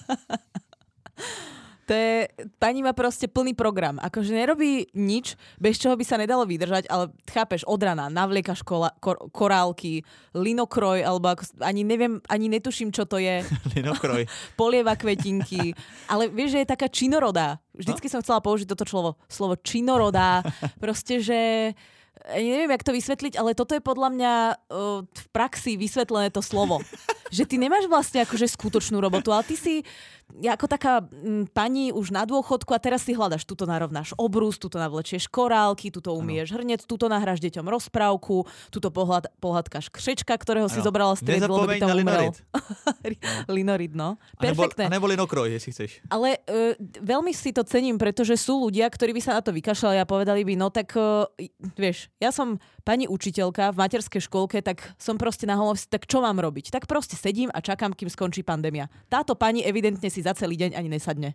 [1.89, 2.29] To je,
[2.61, 3.97] pani má proste plný program.
[3.97, 8.93] Akože nerobí nič, bez čoho by sa nedalo vydržať, ale chápeš, od rana navlieka škola,
[9.01, 10.05] kor, korálky,
[10.37, 13.41] linokroj, alebo ako, ani neviem, ani netuším, čo to je.
[13.81, 14.29] linokroj.
[14.61, 15.73] Polieva kvetinky.
[16.13, 17.57] Ale vieš, že je taká činorodá.
[17.73, 18.13] Vždycky no?
[18.13, 19.17] som chcela použiť toto slovo.
[19.25, 20.45] Slovo činorodá.
[20.85, 21.73] Proste, že
[22.37, 26.85] neviem, jak to vysvetliť, ale toto je podľa mňa uh, v praxi vysvetlené to slovo.
[27.29, 29.75] že ty nemáš vlastne akože skutočnú robotu, ale ty si
[30.37, 34.77] ako taká m, pani už na dôchodku a teraz si hľadaš, tuto narovnáš obrus, tuto
[34.77, 40.75] navlečieš korálky, tuto umieš hrnec, tuto nahráš deťom rozprávku, tuto pohľad, pohľadkáš křečka, ktorého ano.
[40.75, 42.31] si zobrala z triedy, lebo by tam umrel.
[43.49, 44.21] linorid, no.
[44.39, 44.87] Perfektné.
[44.87, 45.91] A nebo, a nebo linokroj, jestli chceš.
[46.13, 49.97] Ale uh, veľmi si to cením, pretože sú ľudia, ktorí by sa na to vykašľali
[49.99, 51.27] a povedali by, no tak, uh,
[51.75, 55.61] vieš, ja som pani učiteľka v materskej školke, tak som proste na
[55.91, 56.73] tak čo mám robiť?
[56.73, 58.89] Tak proste sedím a čakám, kým skončí pandémia.
[59.13, 61.35] Táto pani evidentne si za celý deň ani nesadne.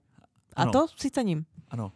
[0.56, 0.72] A ano.
[0.72, 1.46] to si cením.
[1.70, 1.92] Ano.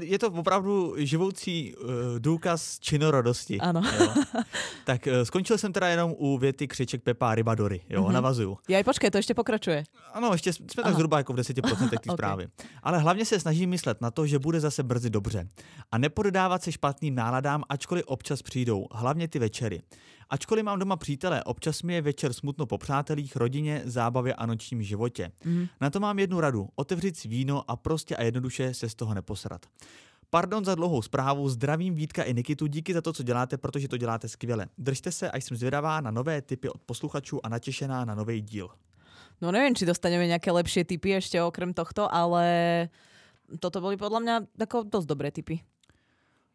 [0.00, 3.60] Je to opravdu živoucí uh, důkaz činorodosti.
[3.60, 3.82] Ano.
[3.98, 4.14] Jo.
[4.84, 7.80] Tak uh, skončil jsem teda jenom u věty křiček Pepa Rybadory.
[7.88, 8.12] Jo, mm-hmm.
[8.12, 8.58] navazuju.
[8.68, 9.84] Já počkej, to ještě pokračuje.
[10.12, 10.82] Ano, ještě jsme Aha.
[10.82, 12.14] tak zhruba jako v 10% té okay.
[12.14, 12.46] zprávy.
[12.82, 15.48] Ale hlavně se snažím myslet na to, že bude zase brzy dobře.
[15.92, 18.86] A nepodávat se špatným náladám, ačkoliv občas přijdou.
[18.92, 19.82] Hlavně ty večery.
[20.32, 24.82] Ačkoliv mám doma přítele, občas mi je večer smutno po přátelích, rodině, zábavě a nočním
[24.82, 25.32] životě.
[25.44, 25.66] Mm.
[25.80, 26.68] Na to mám jednu radu.
[26.74, 29.66] Otevřít si víno a prostě a jednoduše se z toho neposrat.
[30.30, 33.96] Pardon za dlouhou zprávu, zdravím Vítka i Nikitu, díky za to, co děláte, protože to
[33.96, 34.66] děláte skvěle.
[34.78, 38.68] Držte se a jsem zvědavá na nové typy od posluchačů a natěšená na nový díl.
[39.42, 42.88] No neviem, či dostaneme nejaké lepšie typy ešte okrem tohto, ale
[43.58, 45.58] toto boli podľa mňa ako dosť dobré typy.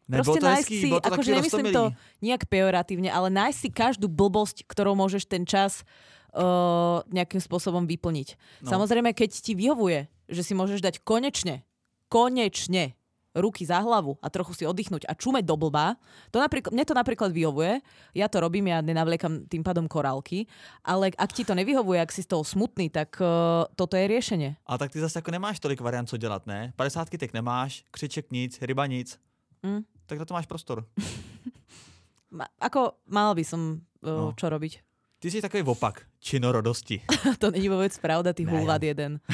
[0.08, 1.84] Ne, Proste to nájsť si, akože nemyslím to
[2.24, 5.84] nejak pejoratívne, ale nájsť si každú blbosť, ktorou môžeš ten čas
[6.32, 8.28] uh, nejakým spôsobom vyplniť.
[8.64, 8.72] No.
[8.72, 11.60] Samozrejme, keď ti vyhovuje, že si môžeš dať konečne,
[12.08, 12.96] konečne
[13.36, 16.00] ruky za hlavu a trochu si oddychnúť a čumeť do blba,
[16.32, 17.84] to napríklad, mne to napríklad vyhovuje,
[18.16, 20.48] ja to robím, ja nenavliekam tým pádom korálky,
[20.80, 24.56] ale ak ti to nevyhovuje, ak si z toho smutný, tak uh, toto je riešenie.
[24.64, 26.72] A tak ty zase jako nemáš tolik variant, co dělat, ne?
[26.76, 29.20] 50 tak nemáš, křiček nic, ryba nic.
[29.62, 30.88] Mm tak na to máš prostor.
[32.36, 34.36] Ma, ako mal by som uh, no.
[34.36, 34.80] čo robiť?
[35.18, 37.02] Ty si takový opak činorodosti.
[37.42, 39.20] to není vôbec pravda, ty hulvad jeden.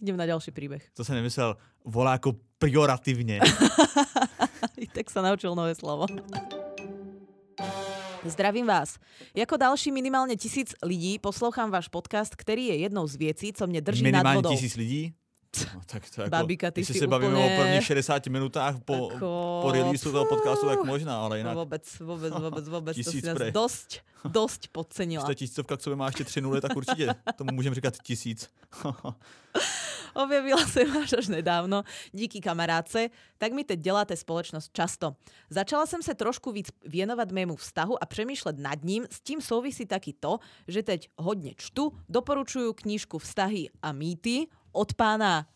[0.00, 0.80] Idem na ďalší príbeh.
[0.96, 3.44] To som nemyslel, volá ako prioratívne.
[4.96, 6.08] tak sa naučil nové slovo.
[8.24, 8.96] Zdravím vás.
[9.36, 13.80] Jako další minimálně tisíc lidí poslouchám váš podcast, který je jednou z věcí, co mě
[13.80, 14.50] drží minimálně nad vodou.
[14.56, 15.12] tisíc lidí?
[15.74, 17.54] No, tak to jako, Babika, ty si se bavíme úplně...
[17.54, 19.58] o prvních 60 minutách po, jako...
[19.62, 21.56] po release toho podcastu, tak možná, ale jinak.
[21.56, 22.96] Vůbec, vůbec, vůbec, vůbec.
[23.04, 25.24] to si dost, dost podcenila.
[25.24, 28.48] Když ta tisícovka k sobě má ještě tři nuly, tak určitě tomu můžeme říkat tisíc.
[30.14, 31.82] Objavila se vás až nedávno,
[32.12, 33.08] díky kamarádce,
[33.38, 35.16] tak mi teď děláte společnost často.
[35.50, 39.86] Začala jsem se trošku víc věnovat mému vztahu a přemýšlet nad ním, s tím souvisí
[39.86, 45.46] taky to, že teď hodně čtu, doporučuju knížku Vztahy a mýty od pána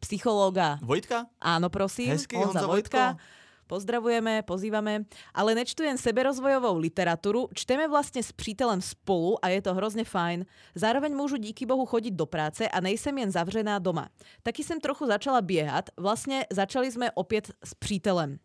[0.00, 0.78] psychológa.
[0.82, 1.26] Vojtka?
[1.42, 2.14] Áno, prosím.
[2.14, 3.04] Hezky, Honza, Honza Vojtka.
[3.18, 3.34] Vojtko.
[3.66, 5.10] Pozdravujeme, pozývame.
[5.34, 10.46] Ale nečtu jen seberozvojovou literaturu, čteme vlastne s přítelem spolu a je to hrozne fajn.
[10.78, 14.06] Zároveň môžu díky Bohu chodiť do práce a nejsem jen zavřená doma.
[14.46, 18.38] Taky jsem trochu začala běhat, vlastně začali jsme opět s přítelem.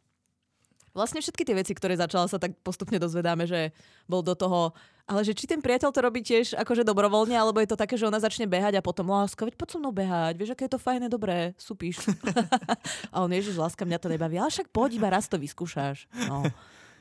[0.91, 3.71] Vlastne všetky tie veci, ktoré začala sa tak postupne dozvedáme, že
[4.11, 4.75] bol do toho,
[5.11, 8.07] ale že či ten priateľ to robí tiež akože dobrovoľne, alebo je to také, že
[8.07, 10.79] ona začne behať a potom láska, veď poď so mnou behať, vieš, aké je to
[10.79, 12.07] fajné, dobré, supíš.
[13.13, 16.07] a on, ježiš, láska, mňa to nebaví, ale však poď, iba raz to vyskúšaš.
[16.31, 16.47] No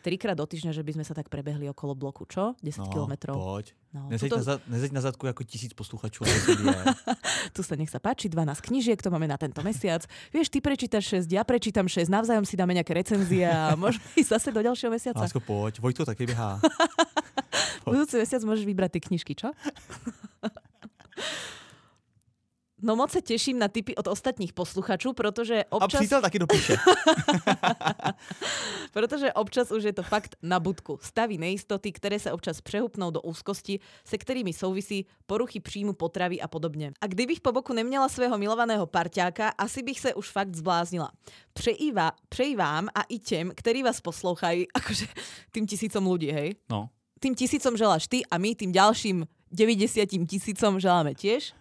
[0.00, 2.56] trikrát do týždňa, že by sme sa tak prebehli okolo bloku, čo?
[2.64, 3.36] 10 no, kilometrov.
[3.36, 3.66] poď.
[3.90, 6.22] No, Nezeď, tuto- na, za- nezeď na zadku ako tisíc posluchačov.
[7.56, 10.06] tu sa nech sa páči, 12 knížiek, to máme na tento mesiac.
[10.30, 14.30] Vieš, ty prečítaš 6, ja prečítam 6, navzájom si dáme nejaké recenzie a môžeme ísť
[14.40, 15.20] zase do ďalšieho mesiaca.
[15.20, 15.82] Lásko, poď.
[15.82, 16.62] Vojto taky běhá.
[17.84, 19.50] Budúci mesiac môžeš vybrať tie knižky, čo?
[22.80, 26.76] No moc sa teším na tipy od ostatních posluchačů, protože A občas, přítel taky dopíše.
[28.92, 30.98] protože občas už je to fakt na budku.
[31.02, 36.48] Staví nejistoty, které se občas přehupnou do úzkosti, se kterými souvisí poruchy příjmu potravy a
[36.48, 36.92] podobně.
[37.00, 41.10] A kdybych po boku neměla svého milovaného parťáka, asi bych se už fakt zbláznila.
[41.52, 45.06] Přeji, va, přeji vám a i těm, ktorí vás poslouchají, akože
[45.52, 46.56] tým tisícom ľudí, hej?
[46.70, 46.88] No.
[47.20, 51.52] tým tisícom želáš ty a my tým ďalším 90 tisícom želáme tiež.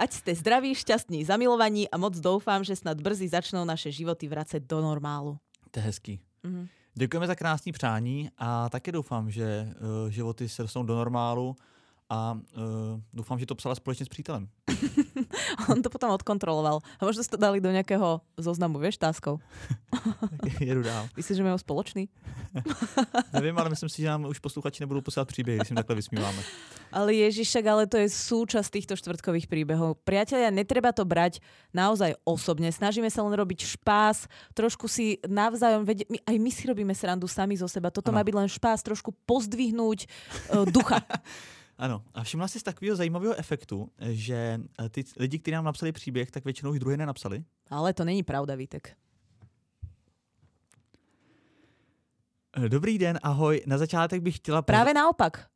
[0.00, 4.64] Ať ste zdraví, šťastní, zamilovaní a moc doufám, že snad brzy začnou naše životy vracet
[4.64, 5.36] do normálu.
[5.70, 6.20] To je hezký.
[6.42, 6.68] Mhm.
[6.94, 11.56] Děkujeme za krásný přání a také doufám, že uh, životy se dostanou do normálu
[12.10, 14.48] a uh, doufám, že to psala společně s přítelem.
[15.70, 16.82] On to potom odkontroloval.
[16.98, 19.38] A možno ste to dali do nejakého zoznamu, vieš, táskov.
[20.58, 21.06] Jedu dál.
[21.14, 22.10] Myslíš, že majú spoločný?
[23.36, 26.42] Nevím, ale myslím si, že nám už posluchači nebudou posílat příběhy, když jim takhle vysmíváme.
[26.90, 30.02] Ale Ježišek, ale to je súčasť týchto štvrtkových príbehov.
[30.02, 31.38] Priatelia, netreba to brať
[31.70, 32.74] naozaj osobne.
[32.74, 34.26] Snažíme sa len robiť špás,
[34.58, 37.94] trošku si navzájom, vedie, my, aj my si robíme srandu sami zo seba.
[37.94, 38.18] Toto Ano.
[38.18, 40.10] má byť len špás, trošku pozdvihnúť
[40.50, 40.98] uh, ducha.
[41.80, 45.92] Ano, a všimla jsi z takového zajímavého efektu, že eh, ty lidi, kteří nám napsali
[45.92, 47.44] příběh, tak většinou už druhý nenapsali.
[47.70, 48.96] Ale to není pravda, Vítek.
[52.56, 53.62] Eh, Dobrý den, ahoj.
[53.66, 54.62] Na začátek bych chtěla...
[54.62, 55.46] Práve naopak.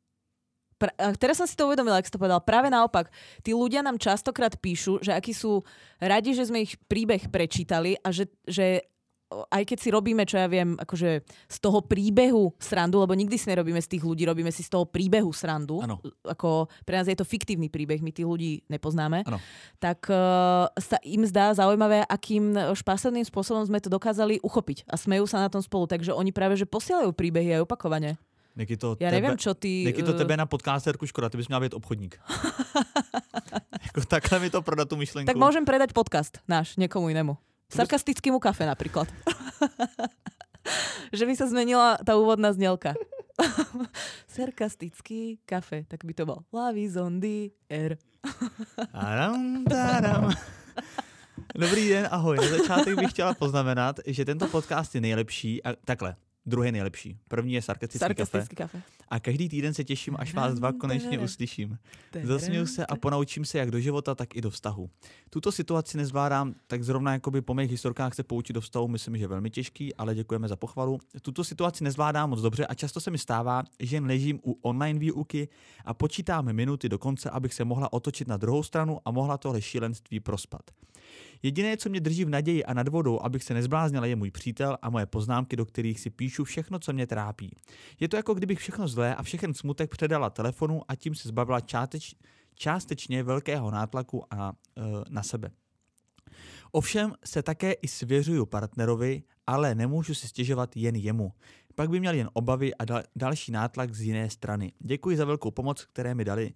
[0.75, 2.43] Pra- teraz som si to uvedomila, ak si to povedal.
[2.43, 3.07] Práve naopak.
[3.39, 5.63] Tí ľudia nám častokrát píšu, že akí sú
[6.03, 8.83] radi, že sme ich príbeh prečítali a že, že
[9.29, 13.49] aj keď si robíme, čo ja viem, akože z toho príbehu srandu, lebo nikdy si
[13.49, 15.81] nerobíme z tých ľudí, robíme si z toho príbehu srandu.
[15.81, 15.97] Áno.
[16.23, 19.25] Ako pre nás je to fiktívny príbeh, my tých ľudí nepoznáme.
[19.25, 19.41] Áno.
[19.81, 25.25] Tak uh, sa im zdá zaujímavé, akým špásovným spôsobom sme to dokázali uchopiť a smejú
[25.25, 25.89] sa na tom spolu.
[25.89, 28.21] Takže oni práve že posielajú príbehy aj opakovane.
[28.55, 29.83] Neky to Ja tebe, neviem, čo ty...
[29.83, 32.15] Neky to eh, tebe na podcasterku škoda, ty bys měla být obchodník.
[33.85, 35.27] jako takhle mi to prodat tu myšlenku.
[35.27, 37.35] Tak môžem predať podcast náš niekomu inému.
[37.69, 39.07] Sarkastickému kafe napríklad.
[41.15, 42.93] že by sa zmenila tá úvodná znelka.
[44.35, 46.45] Sarkastický kafe, tak by to bol.
[46.51, 47.97] La Vizondi R.
[51.55, 52.37] Dobrý den, ahoj.
[52.37, 56.15] Na začátek bych chtěla poznamenat, že tento podcast je nejlepší, a takhle,
[56.45, 57.17] druhý nejlepší.
[57.27, 58.25] První je sarkastický, kafe.
[58.25, 58.81] Sarkastický kafe.
[59.09, 61.77] A každý týden se těším, až vás dva konečně uslyším.
[62.23, 64.89] Zasměju se a ponaučím se jak do života, tak i do vztahu.
[65.29, 69.27] Tuto situaci nezvládám, tak zrovna jakoby po mých historkách se poučit do vztahu myslím, že
[69.27, 70.99] velmi těžký, ale děkujeme za pochvalu.
[71.21, 74.99] Tuto situaci nezvládám moc dobře a často se mi stává, že jen ležím u online
[74.99, 75.49] výuky
[75.85, 79.61] a počítám minuty do konce, abych se mohla otočit na druhou stranu a mohla tohle
[79.61, 80.61] šílenství prospat.
[81.43, 84.77] Jediné, co mě drží v naději a nad vodou, abych se nezbláznila, je můj přítel
[84.81, 87.55] a moje poznámky, do kterých si píšu všechno, co mě trápí.
[87.99, 91.59] Je to jako kdybych všechno zlé a všechen smutek předala telefonu a tím se zbavila
[91.59, 92.15] čáteč,
[92.55, 95.51] částečně velkého nátlaku a, e, na sebe.
[96.71, 101.31] Ovšem se také i svěřuju partnerovi, ale nemůžu si stěžovat jen jemu.
[101.75, 104.71] Pak by měl jen obavy a dal, další nátlak z jiné strany.
[104.79, 106.53] Děkuji za velkou pomoc, které mi dali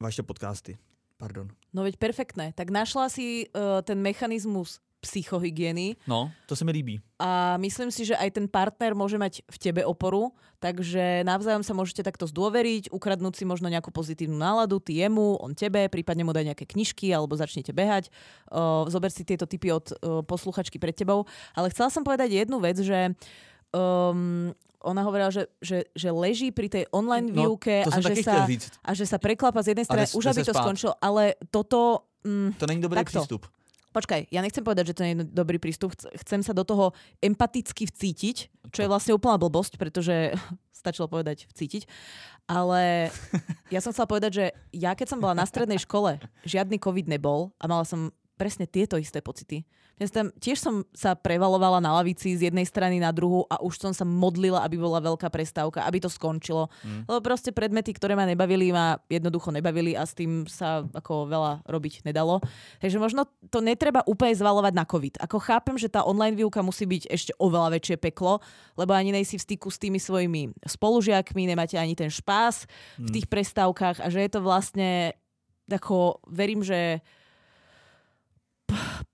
[0.00, 0.78] vaše podcasty.
[1.24, 1.48] Pardon.
[1.72, 2.52] No veď perfektné.
[2.52, 6.96] Tak našla si uh, ten mechanizmus psychohygieny No, to se mi líbí.
[7.20, 10.32] a myslím si, že aj ten partner môže mať v tebe oporu,
[10.64, 15.52] takže navzájom sa môžete takto zdôveriť, ukradnúť si možno nejakú pozitívnu náladu, ty jemu, on
[15.52, 18.08] tebe, prípadne mu daj nejaké knižky alebo začnete behať.
[18.48, 21.28] Uh, zober si tieto typy od uh, posluchačky pred tebou.
[21.52, 23.12] Ale chcela som povedať jednu vec, že
[23.76, 28.20] um, ona hovorila, že, že, že leží pri tej online No, výuke To a že,
[28.20, 28.44] sa,
[28.80, 30.62] a že sa preklapa z jednej strany, už aby to spát.
[30.62, 32.04] skončilo, ale toto...
[32.20, 33.18] Mm, To není dobrý Takto.
[33.18, 33.42] přístup.
[33.90, 35.94] Počkaj, ja nechcem povedať, že to nie je dobrý prístup.
[35.94, 38.36] Chc- Chcem sa do toho empaticky vcítiť,
[38.68, 40.34] čo je vlastne úplná blbosť, pretože
[40.74, 41.86] stačilo povedať vcítiť.
[42.44, 43.14] Ale
[43.74, 47.54] ja som chcela povedať, že ja keď som bola na strednej škole, žiadny COVID nebol
[47.56, 49.62] a mala som presne tieto isté pocity.
[49.94, 53.78] Ja tam, tiež som sa prevalovala na lavici z jednej strany na druhú a už
[53.78, 56.66] som sa modlila, aby bola veľká prestávka, aby to skončilo.
[56.82, 57.06] Mm.
[57.06, 61.52] Lebo proste predmety, ktoré ma nebavili, ma jednoducho nebavili a s tým sa ako veľa
[61.70, 62.42] robiť nedalo.
[62.82, 65.14] Takže možno to netreba úplne zvalovať na COVID.
[65.22, 68.42] Ako chápem, že tá online výuka musí byť ešte oveľa väčšie peklo,
[68.74, 72.66] lebo ani nejsi v styku s tými svojimi spolužiakmi, nemáte ani ten špás
[72.98, 73.06] mm.
[73.06, 75.14] v tých prestávkach a že je to vlastne
[75.70, 76.98] ako verím, že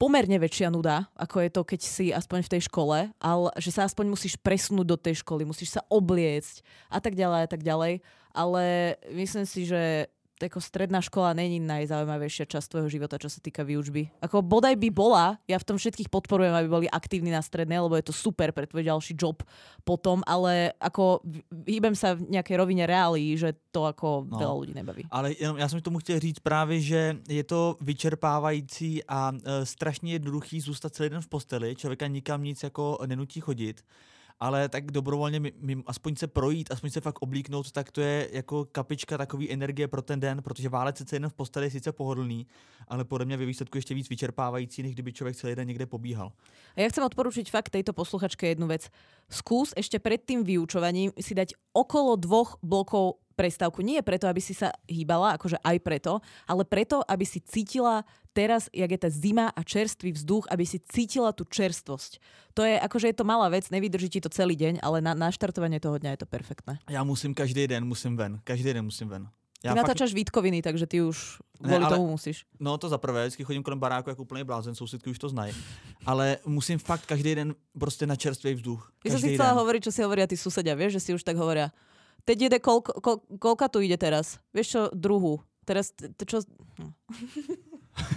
[0.01, 3.85] pomerne väčšia nuda, ako je to, keď si aspoň v tej škole, ale že sa
[3.85, 8.01] aspoň musíš presunúť do tej školy, musíš sa obliecť a tak ďalej a tak ďalej.
[8.31, 10.07] Ale myslím si, že
[10.47, 14.09] ako stredná škola není najzaujímavejšia časť tvojho života, čo sa týka výučby.
[14.25, 17.99] Ako bodaj by bola, ja v tom všetkých podporujem, aby boli aktívni na strednej, lebo
[17.99, 19.45] je to super pre tvoj ďalší job
[19.85, 21.21] potom, ale ako
[21.69, 25.03] hýbem sa v nejakej rovine reálii, že to ako no, veľa ľudí nebaví.
[25.11, 30.13] Ale jenom já jsem tomu chtěl říct právě, že je to vyčerpávající a e, strašně
[30.13, 33.83] jednoduchý zůstat celý den v posteli, člověka nikam nic jako nenutí chodit
[34.41, 38.29] ale tak dobrovolně mi, mi aspoň se projít, aspoň se fakt oblíknout, tak to je
[38.33, 41.93] jako kapička takový energie pro ten den, protože válec se jen v posteli je sice
[41.93, 42.47] pohodlný,
[42.89, 46.33] ale podle mě ve výsledku ještě víc vyčerpávající, než kdyby člověk celý den někde pobíhal.
[46.77, 48.89] A ja chcem odporučiť fakt tejto posluchačke jednu vec.
[49.27, 53.81] Skús ešte pred tým vyučovaním si dať okolo dvoch blokov prestávku.
[53.81, 58.05] Nie preto, aby si sa hýbala, akože aj preto, ale preto, aby si cítila
[58.37, 62.21] teraz, jak je tá zima a čerstvý vzduch, aby si cítila tú čerstvosť.
[62.55, 65.81] To je, akože je to malá vec, nevydrží ti to celý deň, ale na naštartovanie
[65.81, 66.79] toho dňa je to perfektné.
[66.91, 68.41] Já musím každý den, musím ven.
[68.45, 69.25] Každý den musím ven.
[69.65, 69.89] Já ty fakt...
[69.89, 72.45] natáčaš Vítkoviny, takže ty už kvůli tomu musíš.
[72.61, 75.53] No to za prvé, vždycky chodím kolem baráku jako úplný blázen, sousedky už to znají.
[76.07, 78.93] Ale musím fakt každý den prostě na čerstvý vzduch.
[79.05, 81.37] Já jsem si chcela hovoriť, čo si hovoria tí susedia, vieš, že si už tak
[81.37, 81.69] hovoria.
[82.31, 84.39] Teď jede, kol, kol, kolka tu ide teraz?
[84.55, 85.43] Vieš čo, druhú.
[85.67, 86.47] Teraz, to čo...
[86.79, 86.95] Hm.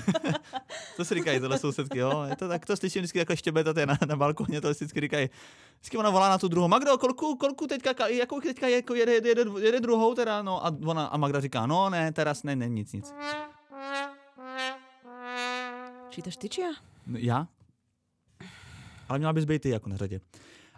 [0.98, 2.24] to si říkají tohle sousedky, jo.
[2.30, 5.30] Je to tak, to slyším vždycky takhle štěbetat na, na balkoně, to vždycky říkají.
[5.80, 6.68] Vždycky ona volá na tu druhou.
[6.68, 10.66] Magdo, kolku, kolku teďka, jakou teďka jako jede, jede, jede, jede, druhou teda, no.
[10.66, 13.14] A, ona, a Magda říká, no ne, teraz ne, ne, nic, nic.
[16.10, 16.72] Čítaš ty či já?
[17.08, 17.48] No, já?
[19.10, 20.22] Ale měla bys být ty jako na řadě.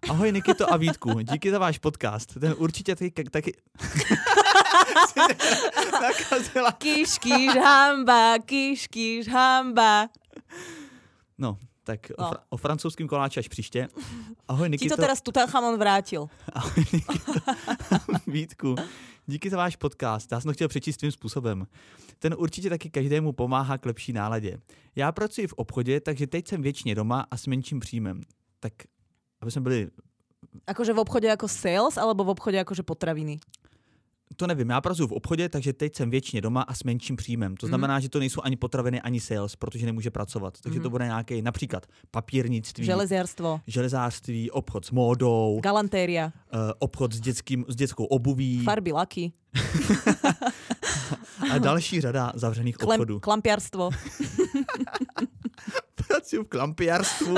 [0.09, 2.39] Ahoj Nikito a Vítku, díky za váš podcast.
[2.39, 3.23] Ten určitě taky...
[3.23, 3.53] taky...
[6.77, 10.09] kýš, kýš, hamba, kýš, kýš, hamba.
[11.37, 12.27] No, tak no.
[12.27, 13.87] O, fra- o francouzském koláči až příště.
[14.47, 14.85] Ahoj Nikito.
[14.85, 16.27] Ti to teraz Tutanchamon vrátil.
[16.53, 17.33] Ahoj Nikito.
[18.27, 18.75] Vítku,
[19.25, 20.31] díky za váš podcast.
[20.31, 21.67] Já jsem to chtěl přečíst svým způsobem.
[22.19, 24.57] Ten určitě taky každému pomáhá k lepší náladě.
[24.95, 28.21] Já pracuji v obchodě, takže teď jsem většině doma a s menším příjmem.
[28.59, 28.73] Tak
[29.41, 29.89] aby jsme byli...
[30.67, 33.39] Akože v obchodě jako sales, alebo v obchodě jakože potraviny?
[34.35, 37.57] To nevím, já pracuji v obchodě, takže teď jsem většině doma a s menším příjmem.
[37.57, 37.69] To mhm.
[37.69, 38.01] znamená, mm.
[38.01, 40.61] že to nejsou ani potraviny, ani sales, protože nemůže pracovat.
[40.61, 40.83] Takže mm.
[40.83, 46.31] to bude nějaký například papírnictví, železárstvo, železářství, obchod s módou, galantéria, uh,
[46.79, 49.33] obchod s, dětským, s dětskou obuví, farby, laky.
[51.51, 53.19] a další řada zavřených Klem, obchodů.
[53.19, 53.89] Klampiarstvo.
[56.07, 57.35] pracuji v klampiarstvu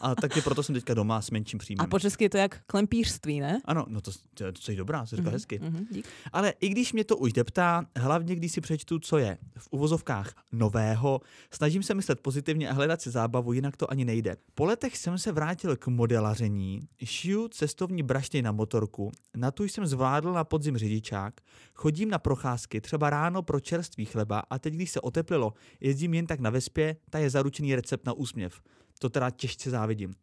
[0.00, 1.84] a taky proto jsem teďka doma s menším příjmem.
[1.84, 3.60] A po česky je to jak klempířství, ne?
[3.64, 5.58] Ano, no to, to, to je dobrá, to říká mm-hmm, hezky.
[5.58, 9.68] Mm-hmm, Ale i když mě to už deptá, hlavně když si přečtu, co je v
[9.70, 14.36] uvozovkách nového, snažím se myslet pozitivně a hledat si zábavu, jinak to ani nejde.
[14.54, 19.86] Po letech jsem se vrátil k modelaření, šiju cestovní brašny na motorku, na tu jsem
[19.86, 21.34] zvládl na podzim řidičák,
[21.74, 26.26] chodím na procházky, třeba ráno pro čerstvý chleba a teď, když se oteplilo, jezdím jen
[26.26, 28.60] tak na vespě, ta je zaručený recept na úsměv.
[28.98, 30.14] To teda těžce závidím.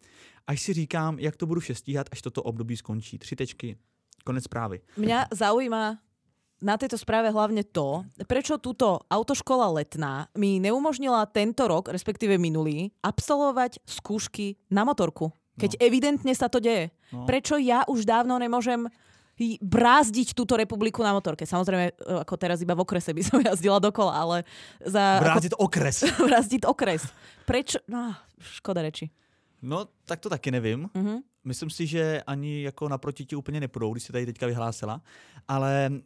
[0.47, 3.17] Až si říkám, jak to budu šestíhat, až toto období skončí.
[3.17, 3.77] Tři tečky.
[4.23, 4.81] Konec zprávy.
[4.97, 5.97] Mňa zaujíma
[6.62, 12.93] na tejto správe hlavne to, prečo túto autoškola letná mi neumožnila tento rok, respektíve minulý,
[13.01, 15.34] absolvovať skúšky na motorku.
[15.57, 15.79] Keď no.
[15.81, 16.93] evidentne sa to deje.
[17.10, 17.25] No.
[17.25, 18.88] Prečo ja už dávno nemôžem
[19.62, 21.45] brázdiť túto republiku na motorke.
[21.45, 24.38] Samozrejme, e, ako teraz iba v okrese by som jazdila dokola, ale
[24.86, 25.19] za...
[25.21, 25.97] Brázdiť ako, okres.
[26.06, 27.01] brázdiť okres.
[27.49, 27.82] Prečo?
[27.89, 29.10] No, škoda reči.
[29.62, 30.89] No, tak to taky nevím.
[30.93, 31.19] Mm-hmm.
[31.43, 35.01] Myslím si, že ani jako naproti ti úplně nepůjdou, když se tady teďka vyhlásila.
[35.47, 36.06] Ale uh,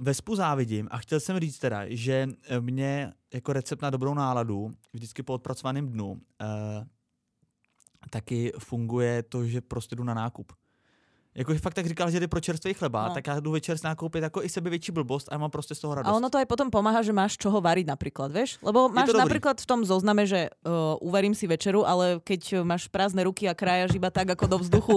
[0.00, 2.28] Vespu závidím a chtěl jsem říct teda, že
[2.60, 6.18] mě jako recept na dobrou náladu vždycky po odpracovaném dnu uh,
[8.10, 10.52] taky funguje to, že prostě jdu na nákup.
[11.34, 13.14] Jako fakt tak říkal, že jde pro čerstvý chleba, no.
[13.14, 15.94] tak já jdu večer nakoupit jako i sebe větší blbost a mám prostě z toho
[15.94, 16.12] radost.
[16.12, 18.62] A ono to aj potom pomáha, že máš čoho variť napríklad, vieš?
[18.62, 23.26] Lebo máš napríklad v tom zozname, že uh, uvarím si večeru, ale keď máš prázdne
[23.26, 24.96] ruky a krajaš iba tak ako do vzduchu,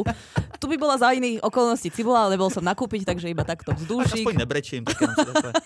[0.62, 4.30] tu by bola za iných okolností cibula, ale bol som nakúpiť, takže iba takto vzdušík.
[4.30, 4.86] Aspoň nebrečím.
[4.86, 4.98] Tak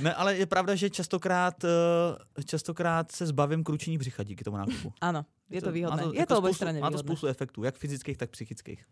[0.00, 4.92] Ne, ale je pravda, že častokrát, eh, častokrát se zbavím kručení břicha díky tomu nákupu.
[5.00, 6.02] Áno, je to výhodné.
[6.16, 8.84] Je jako to obojstranne Má to spoustu efektů, jak fyzických, tak psychických.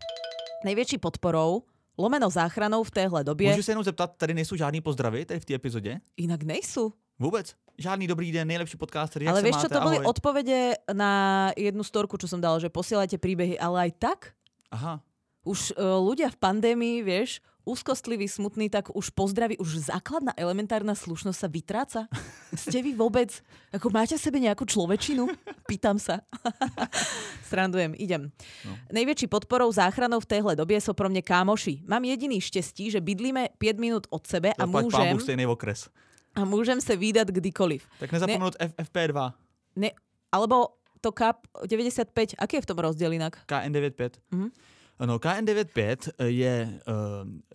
[0.64, 1.62] Největší podporou,
[1.98, 5.44] lomeno záchranou v téhle době, Můžu se jenom zeptat, tady nejsou žádný pozdravy tady v
[5.44, 6.00] té epizodě?
[6.16, 6.92] inak nejsou.
[7.18, 7.54] Vůbec.
[7.78, 10.06] Žádný dobrý den, nejlepší podcaster, jak ale čo, máte, to boli ahoj.
[10.06, 11.12] odpovede na
[11.54, 14.18] jednu storku, čo som dala, že posielajte príbehy, ale aj tak
[14.70, 14.98] Aha,
[15.46, 21.38] už uh, ľudia v pandémii, vieš, úzkostlivý, smutný, tak už pozdraví, už základná elementárna slušnosť
[21.38, 22.00] sa vytráca.
[22.56, 23.44] Ste vy vôbec,
[23.76, 25.28] ako máte v sebe nejakú človečinu?
[25.68, 26.24] Pýtam sa.
[27.48, 28.32] Srandujem, idem.
[28.64, 28.72] No.
[28.92, 31.82] Největší podporou záchranou v téhle době jsou pro mě kámoši.
[31.88, 35.88] Mám jediný štěstí, že bydlíme 5 minut od sebe a můžem, stejný okres.
[36.34, 37.86] a můžem se výdat kdykoliv.
[38.00, 39.32] Tak nezapomenout F- FP2,
[39.76, 39.90] Ne,
[40.32, 40.66] alebo
[41.00, 43.38] to KAP 95, aký je v tom rozdíl jinak?
[43.46, 44.10] KN95.
[44.30, 44.48] Mhm.
[45.06, 46.94] No, KN95 je uh,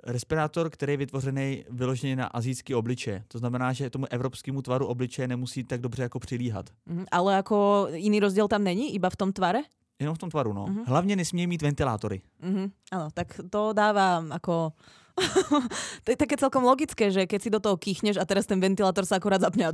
[0.04, 3.24] respirátor, který je vytvořený vyloženě na azijský obličeje.
[3.28, 6.70] To znamená, že tomu evropskému tvaru obličeje nemusí tak dobře jako přilíhat.
[6.86, 9.60] Mhm, Ale jako jiný rozdíl tam není, iba v tom tvare?
[10.00, 10.66] Jenom v tom tvaru, no.
[10.68, 10.84] Mhm.
[10.88, 12.22] Hlavně nesmí mít ventilátory.
[12.42, 14.72] Mhm, áno, tak to dáva ako...
[16.04, 19.06] to je také celkom logické, že keď si do toho kýchneš a teraz ten ventilátor
[19.06, 19.72] sa akurát zapne a,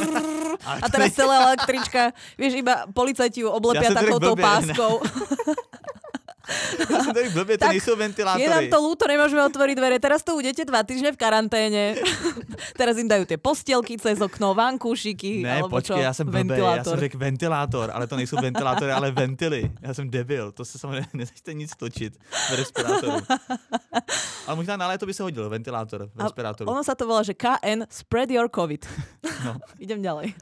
[0.84, 5.04] a teraz celá električka, vieš, iba policajti ju oblepia takouto páskou.
[6.90, 8.42] Já tady blbě, to Tak, ventilátory.
[8.42, 9.96] Je nám to ľúto, nemôžeme otvoriť dvere.
[10.02, 11.94] Teraz tu budete dva týždne v karanténe.
[12.80, 16.02] teraz im dajú tie postielky cez okno, vankúšiky, Ne, alebo počkej, čo?
[16.02, 16.90] já jsem blbý, já ventilátor.
[16.92, 19.70] jsem řekl ventilátor, ale to nejsou ventilátory, ale ventily.
[19.82, 22.18] Já jsem debil, to se samozřejmě nezačte nic točit
[22.50, 23.16] v respirátoru.
[24.46, 26.70] Ale možná na léto by se hodil ventilátor v A respirátoru.
[26.70, 28.86] Ono sa to volá, že KN Spread Your COVID.
[29.44, 29.58] No.
[29.78, 30.34] Idem ďalej.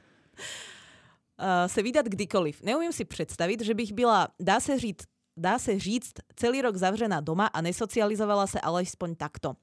[1.41, 2.61] Uh, se vydat kdykoliv.
[2.61, 5.03] Neumím si představit, že bych byla, dá se říct,
[5.41, 9.53] dá se říct, celý rok zavřená doma a nesocializovala se alespoň takto.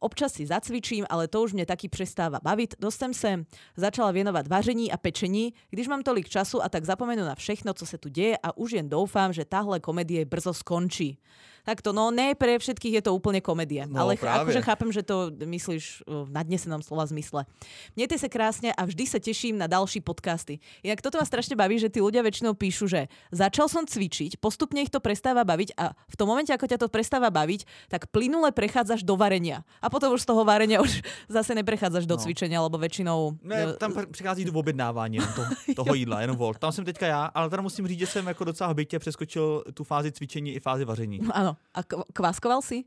[0.00, 2.74] Občas si zacvičím, ale to už mě taky přestává bavit.
[2.78, 3.44] Dost jsem se
[3.76, 7.86] začala věnovat vaření a pečení, když mám tolik času a tak zapomenu na všechno, co
[7.86, 11.18] se tu děje a už jen doufám, že tahle komedie brzo skončí.
[11.68, 14.48] Takto, no ne pre všetkých je to úplne komedie, No, ale práve.
[14.48, 17.44] akože chápem, že to myslíš v nadnesenom slova zmysle.
[17.92, 20.64] Mějte se krásne a vždy sa teším na další podcasty.
[20.80, 24.80] Inak toto ma strašne baví, že tí ľudia väčšinou píšu, že začal som cvičiť, postupne
[24.80, 28.48] ich to prestáva baviť a v tom momente, ako ťa to prestáva baviť, tak plynule
[28.48, 29.60] prechádzaš do varenia.
[29.84, 32.22] A potom už z toho varenia už zase neprechádzaš do No.
[32.22, 33.38] cvičenia, lebo väčšinou...
[33.42, 35.42] Ne, tam přichází do objednávání jenom to,
[35.84, 36.58] toho jídla, jenom volt.
[36.58, 39.84] Tam jsem teďka já, ale teda musím říct, že jsem jako docela bytě přeskočil tu
[39.84, 41.20] fázi cvičení i fázi vaření.
[41.34, 41.56] Áno.
[41.74, 41.80] A
[42.12, 42.84] kváskoval si?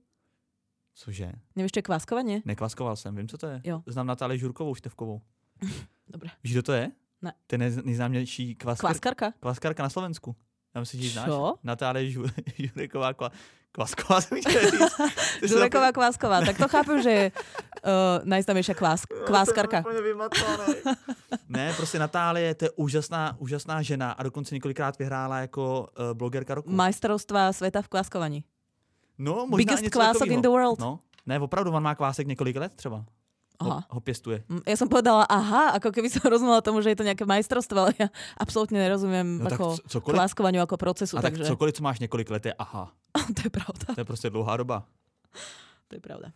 [0.95, 1.31] Cože?
[1.55, 2.41] Nevíš, čo je kváskovanie?
[2.45, 3.61] Nekvaskoval jsem, vím, co to je.
[3.63, 3.83] Jo.
[3.87, 5.21] Znám Natálii Žurkovou, Števkovou.
[6.09, 6.29] Dobre.
[6.43, 6.91] Víš, kdo to je?
[7.21, 7.31] Ne.
[7.47, 9.31] To je nej- nejznámější kvaskar, Kváskarka?
[9.39, 10.35] kvaskarka na Slovensku.
[10.75, 11.29] Já myslím, že ji znáš.
[11.63, 12.23] Natálie Žu,
[12.55, 13.13] Žureková
[13.72, 14.93] kva, Kvasková jsem chtěl říct.
[15.43, 16.41] Žureková kvásková.
[16.41, 17.91] Tak to chápem, že je uh,
[18.24, 19.84] najznámejšia kvás, kváskarka.
[21.49, 26.55] Ne, prostě Natálie, to je úžasná, úžasná žena a dokonce několikrát vyhrála jako uh, blogerka
[26.55, 26.72] roku.
[26.72, 28.43] Majstrovstva sveta v kváskovaní.
[29.17, 30.80] no, možná Biggest něco kvások in the world.
[30.80, 33.05] No, ne, opravdu, on má kvásek několik let třeba.
[33.62, 33.82] Ho, Aha.
[33.89, 34.41] ho pěstuje.
[34.49, 37.78] Mm, Ja som povedala, aha, ako keby som rozumela tomu, že je to nejaké majstrovstvo,
[37.78, 38.09] ale ja
[38.41, 41.99] absolútne nerozumiem No tak ako cokoliv, kváskovaniu ako procesu, a tak takže cokoliv, co máš
[42.01, 42.89] několik let, je aha.
[43.38, 43.93] to je pravda.
[43.93, 44.86] To je prostě dlouhá doba.
[45.88, 46.34] To je pravda.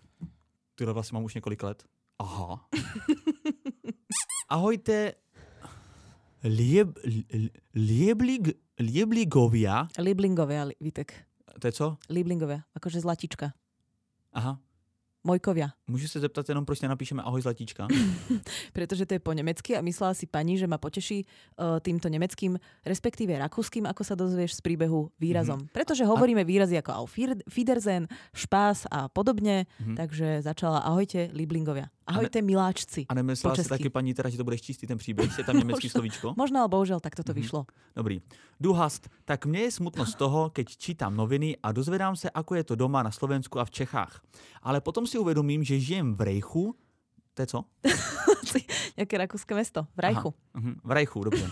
[0.75, 1.83] Tyhle vlastně mám už několik let.
[2.19, 2.61] Aha.
[4.49, 5.13] Ahojte.
[6.43, 9.87] Lieb, li- lieblig, liebligovia.
[9.97, 11.25] Liblingovia, Li- Vitek.
[11.59, 11.97] To je co?
[12.09, 13.49] Liblingovia, akože zlatička.
[14.33, 14.59] Aha.
[15.25, 15.73] Mojkovia.
[15.87, 17.87] Můžu se zeptat jenom, proč nenapíšeme ahoj zlatíčka?
[18.73, 22.61] Pretože to je po nemecky a myslela si pani, že ma poteší uh, týmto nemeckým,
[22.85, 25.65] respektíve rakúskym, ako sa dozvieš z príbehu výrazom.
[25.65, 25.73] Mhm.
[25.73, 27.17] Pretože hovoríme výrazy ako auf
[27.49, 28.05] Wiedersehen,
[28.37, 29.95] špás a podobne, Mhm.
[29.97, 31.89] takže začala ahojte Liblingovia.
[32.05, 33.05] Ahojte miláčci.
[33.09, 35.37] A nemyslela si taky paní teda, že to budeš číst ten příběh?
[35.37, 36.33] Je tam německý slovíčko?
[36.37, 37.41] Možno, ale bohužiaľ, tak toto Mhm.
[37.41, 37.65] vyšlo.
[37.97, 38.21] Dobrý.
[38.61, 39.09] Duhast.
[39.25, 42.75] Tak mne je smutno z toho, keď čítam noviny a dozvedám se, ako je to
[42.77, 44.21] doma na Slovensku a v Čechách.
[44.61, 46.77] Ale potom si uvedomím, že žijem v Rejchu.
[47.33, 47.59] To je co?
[49.01, 49.83] Jaké rakúske mesto?
[49.95, 50.29] V Rajchu.
[50.29, 51.45] Aha, mhm, v Rajchu, dobře.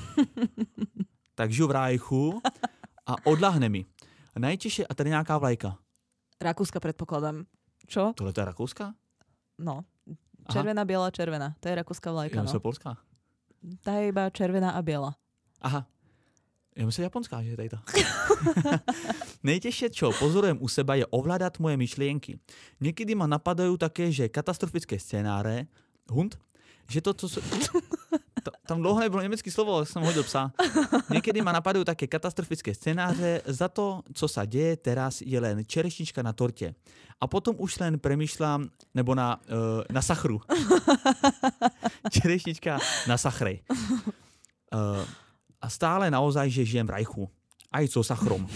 [1.35, 2.41] tak žiju v Rajchu
[3.09, 3.85] a odlahne mi.
[4.37, 5.77] Najtěžší, a tady nějaká vlajka.
[6.41, 7.45] Rakúska predpokladám.
[7.87, 8.13] Čo?
[8.15, 8.93] Tohle to je Rakouska?
[9.59, 9.81] No.
[10.45, 10.53] Aha.
[10.53, 11.55] Červená, biela, červená.
[11.59, 12.59] To je rakúska Já vlajka, myslím no.
[12.59, 12.97] polská.
[13.79, 15.15] Tá je iba červená a biela.
[15.61, 15.87] Aha.
[16.75, 17.83] Já myslím japonská, že je tady ta.
[19.43, 22.39] Nejtěžší, čo pozorujem u seba, je ovládat moje myšlienky.
[22.81, 25.67] Někdy ma napadajú také, že katastrofické scénáre,
[26.09, 26.39] hund,
[26.89, 27.27] že to, co.
[28.43, 30.51] To, tam dlouho nebylo německý slovo, tak jsem hodil psa.
[31.09, 33.41] Někdy ma napadají také katastrofické scénáře.
[33.45, 36.75] Za to, co se děje teraz, je len čerešnička na tortě.
[37.21, 40.41] A potom už len premýšlám, nebo na, uh, na sachru.
[42.11, 43.63] čerešnička na sachry.
[43.71, 45.05] Uh,
[45.61, 47.29] a stále naozaj, že žijem v rajchu.
[47.71, 48.47] Aj co sachrom.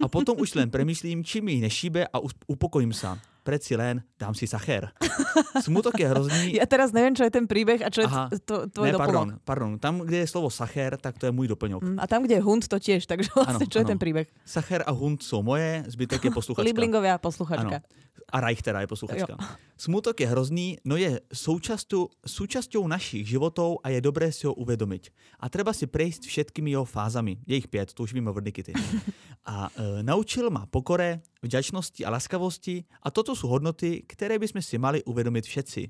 [0.00, 2.16] A potom už len premýšlím, či mi nešíbe a
[2.46, 4.90] upokojím se preci len dám si sacher.
[5.66, 6.58] Smutok je hrozný.
[6.58, 8.26] Ja teraz neviem, čo je ten príbeh a čo Aha.
[8.34, 9.70] je to, tvoj ne, pardon, pardon.
[9.78, 11.94] Tam, kde je slovo sacher, tak to je môj doplňok.
[11.94, 13.06] Mm, a tam, kde je hund, to tiež.
[13.06, 13.82] Takže vlastne, ano, čo ano.
[13.86, 14.26] je ten príbeh?
[14.42, 16.66] Sacher a hund sú moje, zbytek je posluchačka.
[16.66, 17.78] Liblingovia posluchačka.
[17.78, 18.04] Ano.
[18.26, 19.38] A Reich je posluchačka.
[19.38, 19.38] Jo.
[19.86, 25.14] Smutok je hrozný, no je součastou, súčasťou našich životov a je dobré si ho uvedomiť.
[25.38, 27.38] A treba si prejsť všetkými jeho fázami.
[27.46, 28.72] Je ich pět, to už víme od Nikity.
[29.46, 34.58] A e, naučil ma pokore, vďačnosti a laskavosti a toto sú hodnoty, které by sme
[34.58, 35.82] si mali uvedomiť všetci.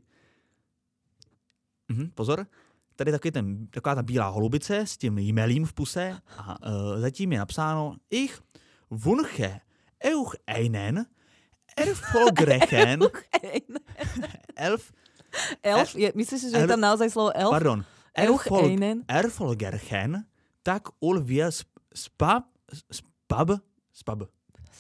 [1.88, 2.44] Mhm, pozor,
[2.96, 7.32] tady takový ten, taková ta bílá holubice s tím jmelím v puse a e, zatím
[7.32, 8.36] je napsáno Ich
[8.90, 9.60] wunche
[10.04, 11.06] euch einen
[11.76, 13.04] Erfolgrechen.
[14.68, 14.92] elf.
[15.62, 15.92] Elf?
[15.92, 17.52] Je, myslíš, že je tam naozaj slovo elf?
[17.52, 17.84] Pardon.
[18.16, 20.24] Erfolg, Erfolgerchen,
[20.64, 21.52] tak ul wir
[21.92, 22.48] spab,
[22.88, 23.60] spab,
[23.92, 24.24] spab.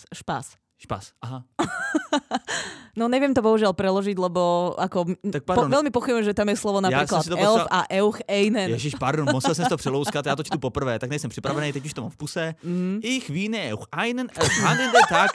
[0.08, 0.56] Špás.
[0.76, 1.40] Špás, aha.
[3.00, 6.84] no neviem to bohužiaľ preložiť, lebo ako tak po, veľmi pochybujem, že tam je slovo
[6.84, 7.68] napríklad ja elf poslal...
[7.72, 8.76] a euch einen.
[8.76, 11.92] Ježiš, pardon, musel jsem to přelouskat, já to čtu poprvé, tak nejsem připravený, teď už
[11.96, 12.54] to mám v puse.
[12.60, 13.00] Mm.
[13.00, 15.32] Ich víne euch einen, elf handen, tak...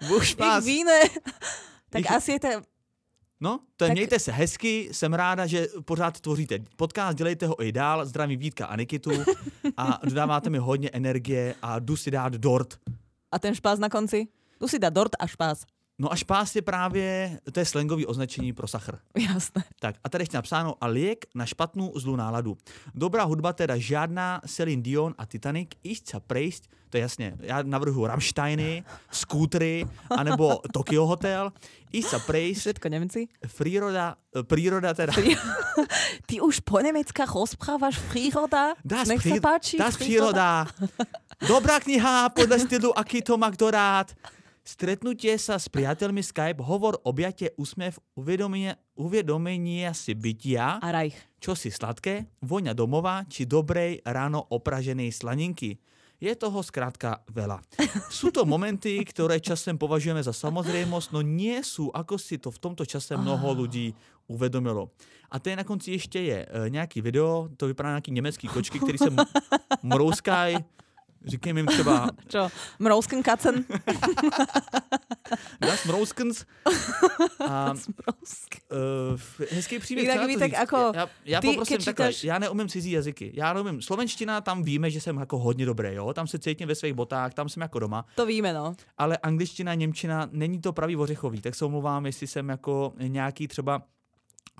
[0.00, 1.00] Ich víne.
[1.90, 2.10] Tak ich...
[2.10, 2.48] asi je to
[3.40, 3.92] No, to tak...
[3.92, 8.66] mějte se hezky, jsem ráda, že pořád tvoříte podcast, dělejte ho i dál, zdraví Vítka
[8.66, 9.10] a Nikitu
[9.76, 12.78] a dodáváte mi hodně energie a jdu si dát dort.
[13.32, 14.28] A ten špás na konci?
[14.60, 15.64] Jdu si dát dort a špás.
[15.98, 18.98] No a špás je právě, to je slangový označení pro sachr.
[19.18, 19.64] Jasné.
[19.80, 22.56] Tak a tady je napsáno a liek na špatnou zlou náladu.
[22.94, 28.06] Dobrá hudba teda žádná Celine Dion a Titanic, iść prejsť, to je jasně, já navrhuji
[28.06, 31.52] Rammsteiny, skútry, anebo Tokyo Hotel,
[31.92, 32.60] iść prejsť.
[32.60, 33.20] Všetko Nemci?
[33.58, 34.14] Príroda,
[34.46, 35.14] príroda teda.
[36.28, 38.78] Ty už po nemeckách rozprávaš príroda?
[38.86, 39.74] Das Nech sa páči.
[39.78, 40.70] Das príroda.
[41.42, 44.10] Dobrá kniha podľa stylu Akito Magdorát.
[44.60, 51.16] Stretnutie sa s priateľmi Skype, hovor, objatie, úsmev, uvedomenie, uvedomenie si bytia, a rajch.
[51.42, 55.80] čo si sladké, voňa domova, či dobrej ráno opraženej slaninky.
[56.20, 57.64] Je toho zkrátka veľa.
[58.12, 62.60] Sú to momenty, ktoré časem považujeme za samozrejmosť, no nie sú, ako si to v
[62.60, 63.56] tomto čase mnoho ah.
[63.56, 63.96] ľudí
[64.28, 64.92] uvedomilo.
[65.32, 68.98] A je na konci ešte je e, nejaký video, to vypadá nejaký nemecký kočky, ktorý
[69.00, 69.10] sa
[69.80, 70.60] mrouskaj,
[71.24, 72.08] Říkej jim třeba...
[72.28, 72.48] Čo?
[72.78, 73.64] Mrouskenkacen?
[75.60, 76.44] Das Mrouskens.
[77.48, 79.18] A, uh,
[79.50, 80.08] hezký příběh.
[80.08, 83.32] Jinak ví, tak jako já, já ty, poprosím takhle, já neumím cizí jazyky.
[83.34, 83.82] Já neumím.
[83.82, 86.12] Slovenština, tam víme, že jsem jako hodně dobrý, jo?
[86.12, 88.06] Tam se cítím ve svých botách, tam jsem jako doma.
[88.14, 88.74] To víme, no.
[88.98, 93.82] Ale angličtina, němčina, není to pravý ořechový, tak se omlouvám, jestli jsem jako nějaký třeba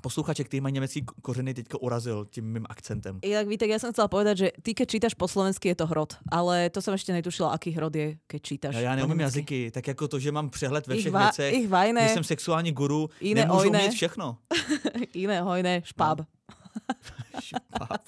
[0.00, 3.18] posluchače, který mají německý kořeny, teďka urazil tím mým akcentem.
[3.24, 6.16] Jak víte, já jsem chcela povedať, že ty, keď čítaš po slovensky, je to hrot,
[6.32, 8.74] ale to jsem ještě netušila, aký hrot je, keď čítaš.
[8.74, 12.08] Já, já neumím jazyky, tak jako to, že mám přehled ve všech věcech, ich vajne,
[12.08, 13.82] že jsem sexuální guru, iné nemůžu ojne.
[13.82, 14.38] mít všechno.
[15.14, 16.18] iné hojné, špáb.
[16.18, 16.26] No.
[17.40, 18.00] špáb.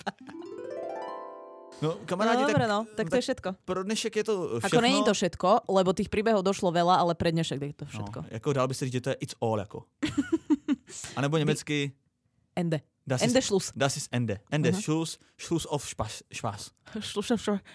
[1.82, 3.48] No, kamarádi, no, dobre, tak, no, tak to je všetko.
[3.66, 4.78] Pro dnešek je to všechno.
[4.78, 8.18] Ako není to všetko, lebo tých príbehov došlo veľa, ale pre dnešek je to všetko.
[8.22, 9.82] No, jako dal by se říct, že to je it's all, jako.
[11.16, 11.92] A nebo německy...
[12.56, 12.80] Ende.
[13.06, 13.72] Das Ende ist, Schluss.
[13.74, 14.38] Das ist Ende.
[14.50, 14.80] Ende uh-huh.
[14.80, 15.18] Schluss.
[15.38, 16.22] Schluss auf Spaß.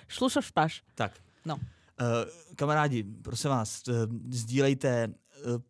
[0.07, 0.73] Schluss auf Spaß.
[0.95, 1.11] Tak.
[1.45, 1.59] No.
[2.01, 3.95] Uh, kamarádi, prosím vás, uh,
[4.29, 5.13] sdílejte, uh,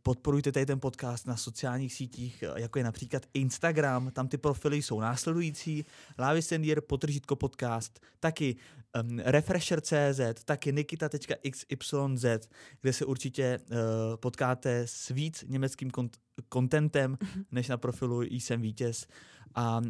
[0.03, 4.81] podporujte tady ten podcast na sociálních sítích, uh, jako je například Instagram, tam ty profily
[4.81, 5.85] jsou následující,
[6.19, 8.55] Lavisendier, potržitko podcast, taky
[9.01, 12.49] um, Refresher.cz, taky nikita.xyz,
[12.81, 13.77] kde se určitě uh,
[14.15, 16.17] potkáte s víc německým kont-
[16.53, 17.43] contentem, mhm.
[17.51, 19.07] než na profilu Jsem vítěz.
[19.55, 19.83] A uh,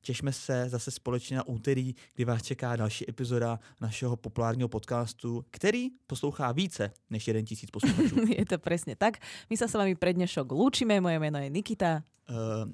[0.00, 5.88] těšme se zase společně na úterý, kdy vás čeká další epizoda našeho populárního podcastu, který
[6.06, 8.16] poslouchá více než jeden tisíc posluchačů.
[8.38, 9.16] je to přesně tak.
[9.50, 12.02] My se s vámi pre dnešok lúčime, moje jméno je Nikita.
[12.30, 12.70] Uh,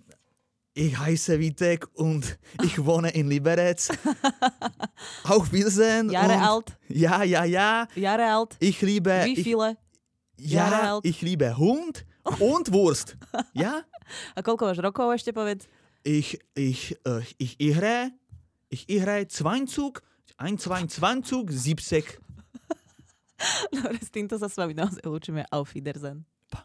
[0.77, 3.89] Ich heiße Vitek und ich wohne in Liberec.
[5.25, 6.11] Auf Wiedersehen.
[6.11, 6.77] Jahre alt.
[6.89, 7.89] Ja, ja, ja.
[7.97, 8.57] Jahre alt.
[8.61, 9.25] Ich liebe.
[9.25, 9.77] Wie viele?
[10.37, 11.05] Ich, Jahre ja, alt.
[11.07, 12.05] ich liebe Hund
[12.39, 13.17] und Wurst.
[13.55, 13.89] Ja?
[14.37, 15.67] A koľko máš rokov ešte povedz?
[16.07, 18.13] Ich, ich, uh, ich ihre,
[18.69, 19.99] ich ihre 20,
[20.37, 22.21] ein 22, 70.
[23.75, 25.43] Dobre, s týmto sa s vami naozaj lúčime.
[25.51, 26.23] Auf Wiedersehen.
[26.47, 26.63] Pa.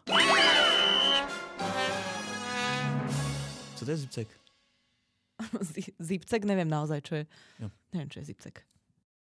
[3.74, 4.28] Co to je zipcek?
[5.98, 7.24] Zipcek, neviem naozaj, čo je.
[7.58, 7.66] Jo.
[7.90, 8.62] Neviem, čo je zipcek.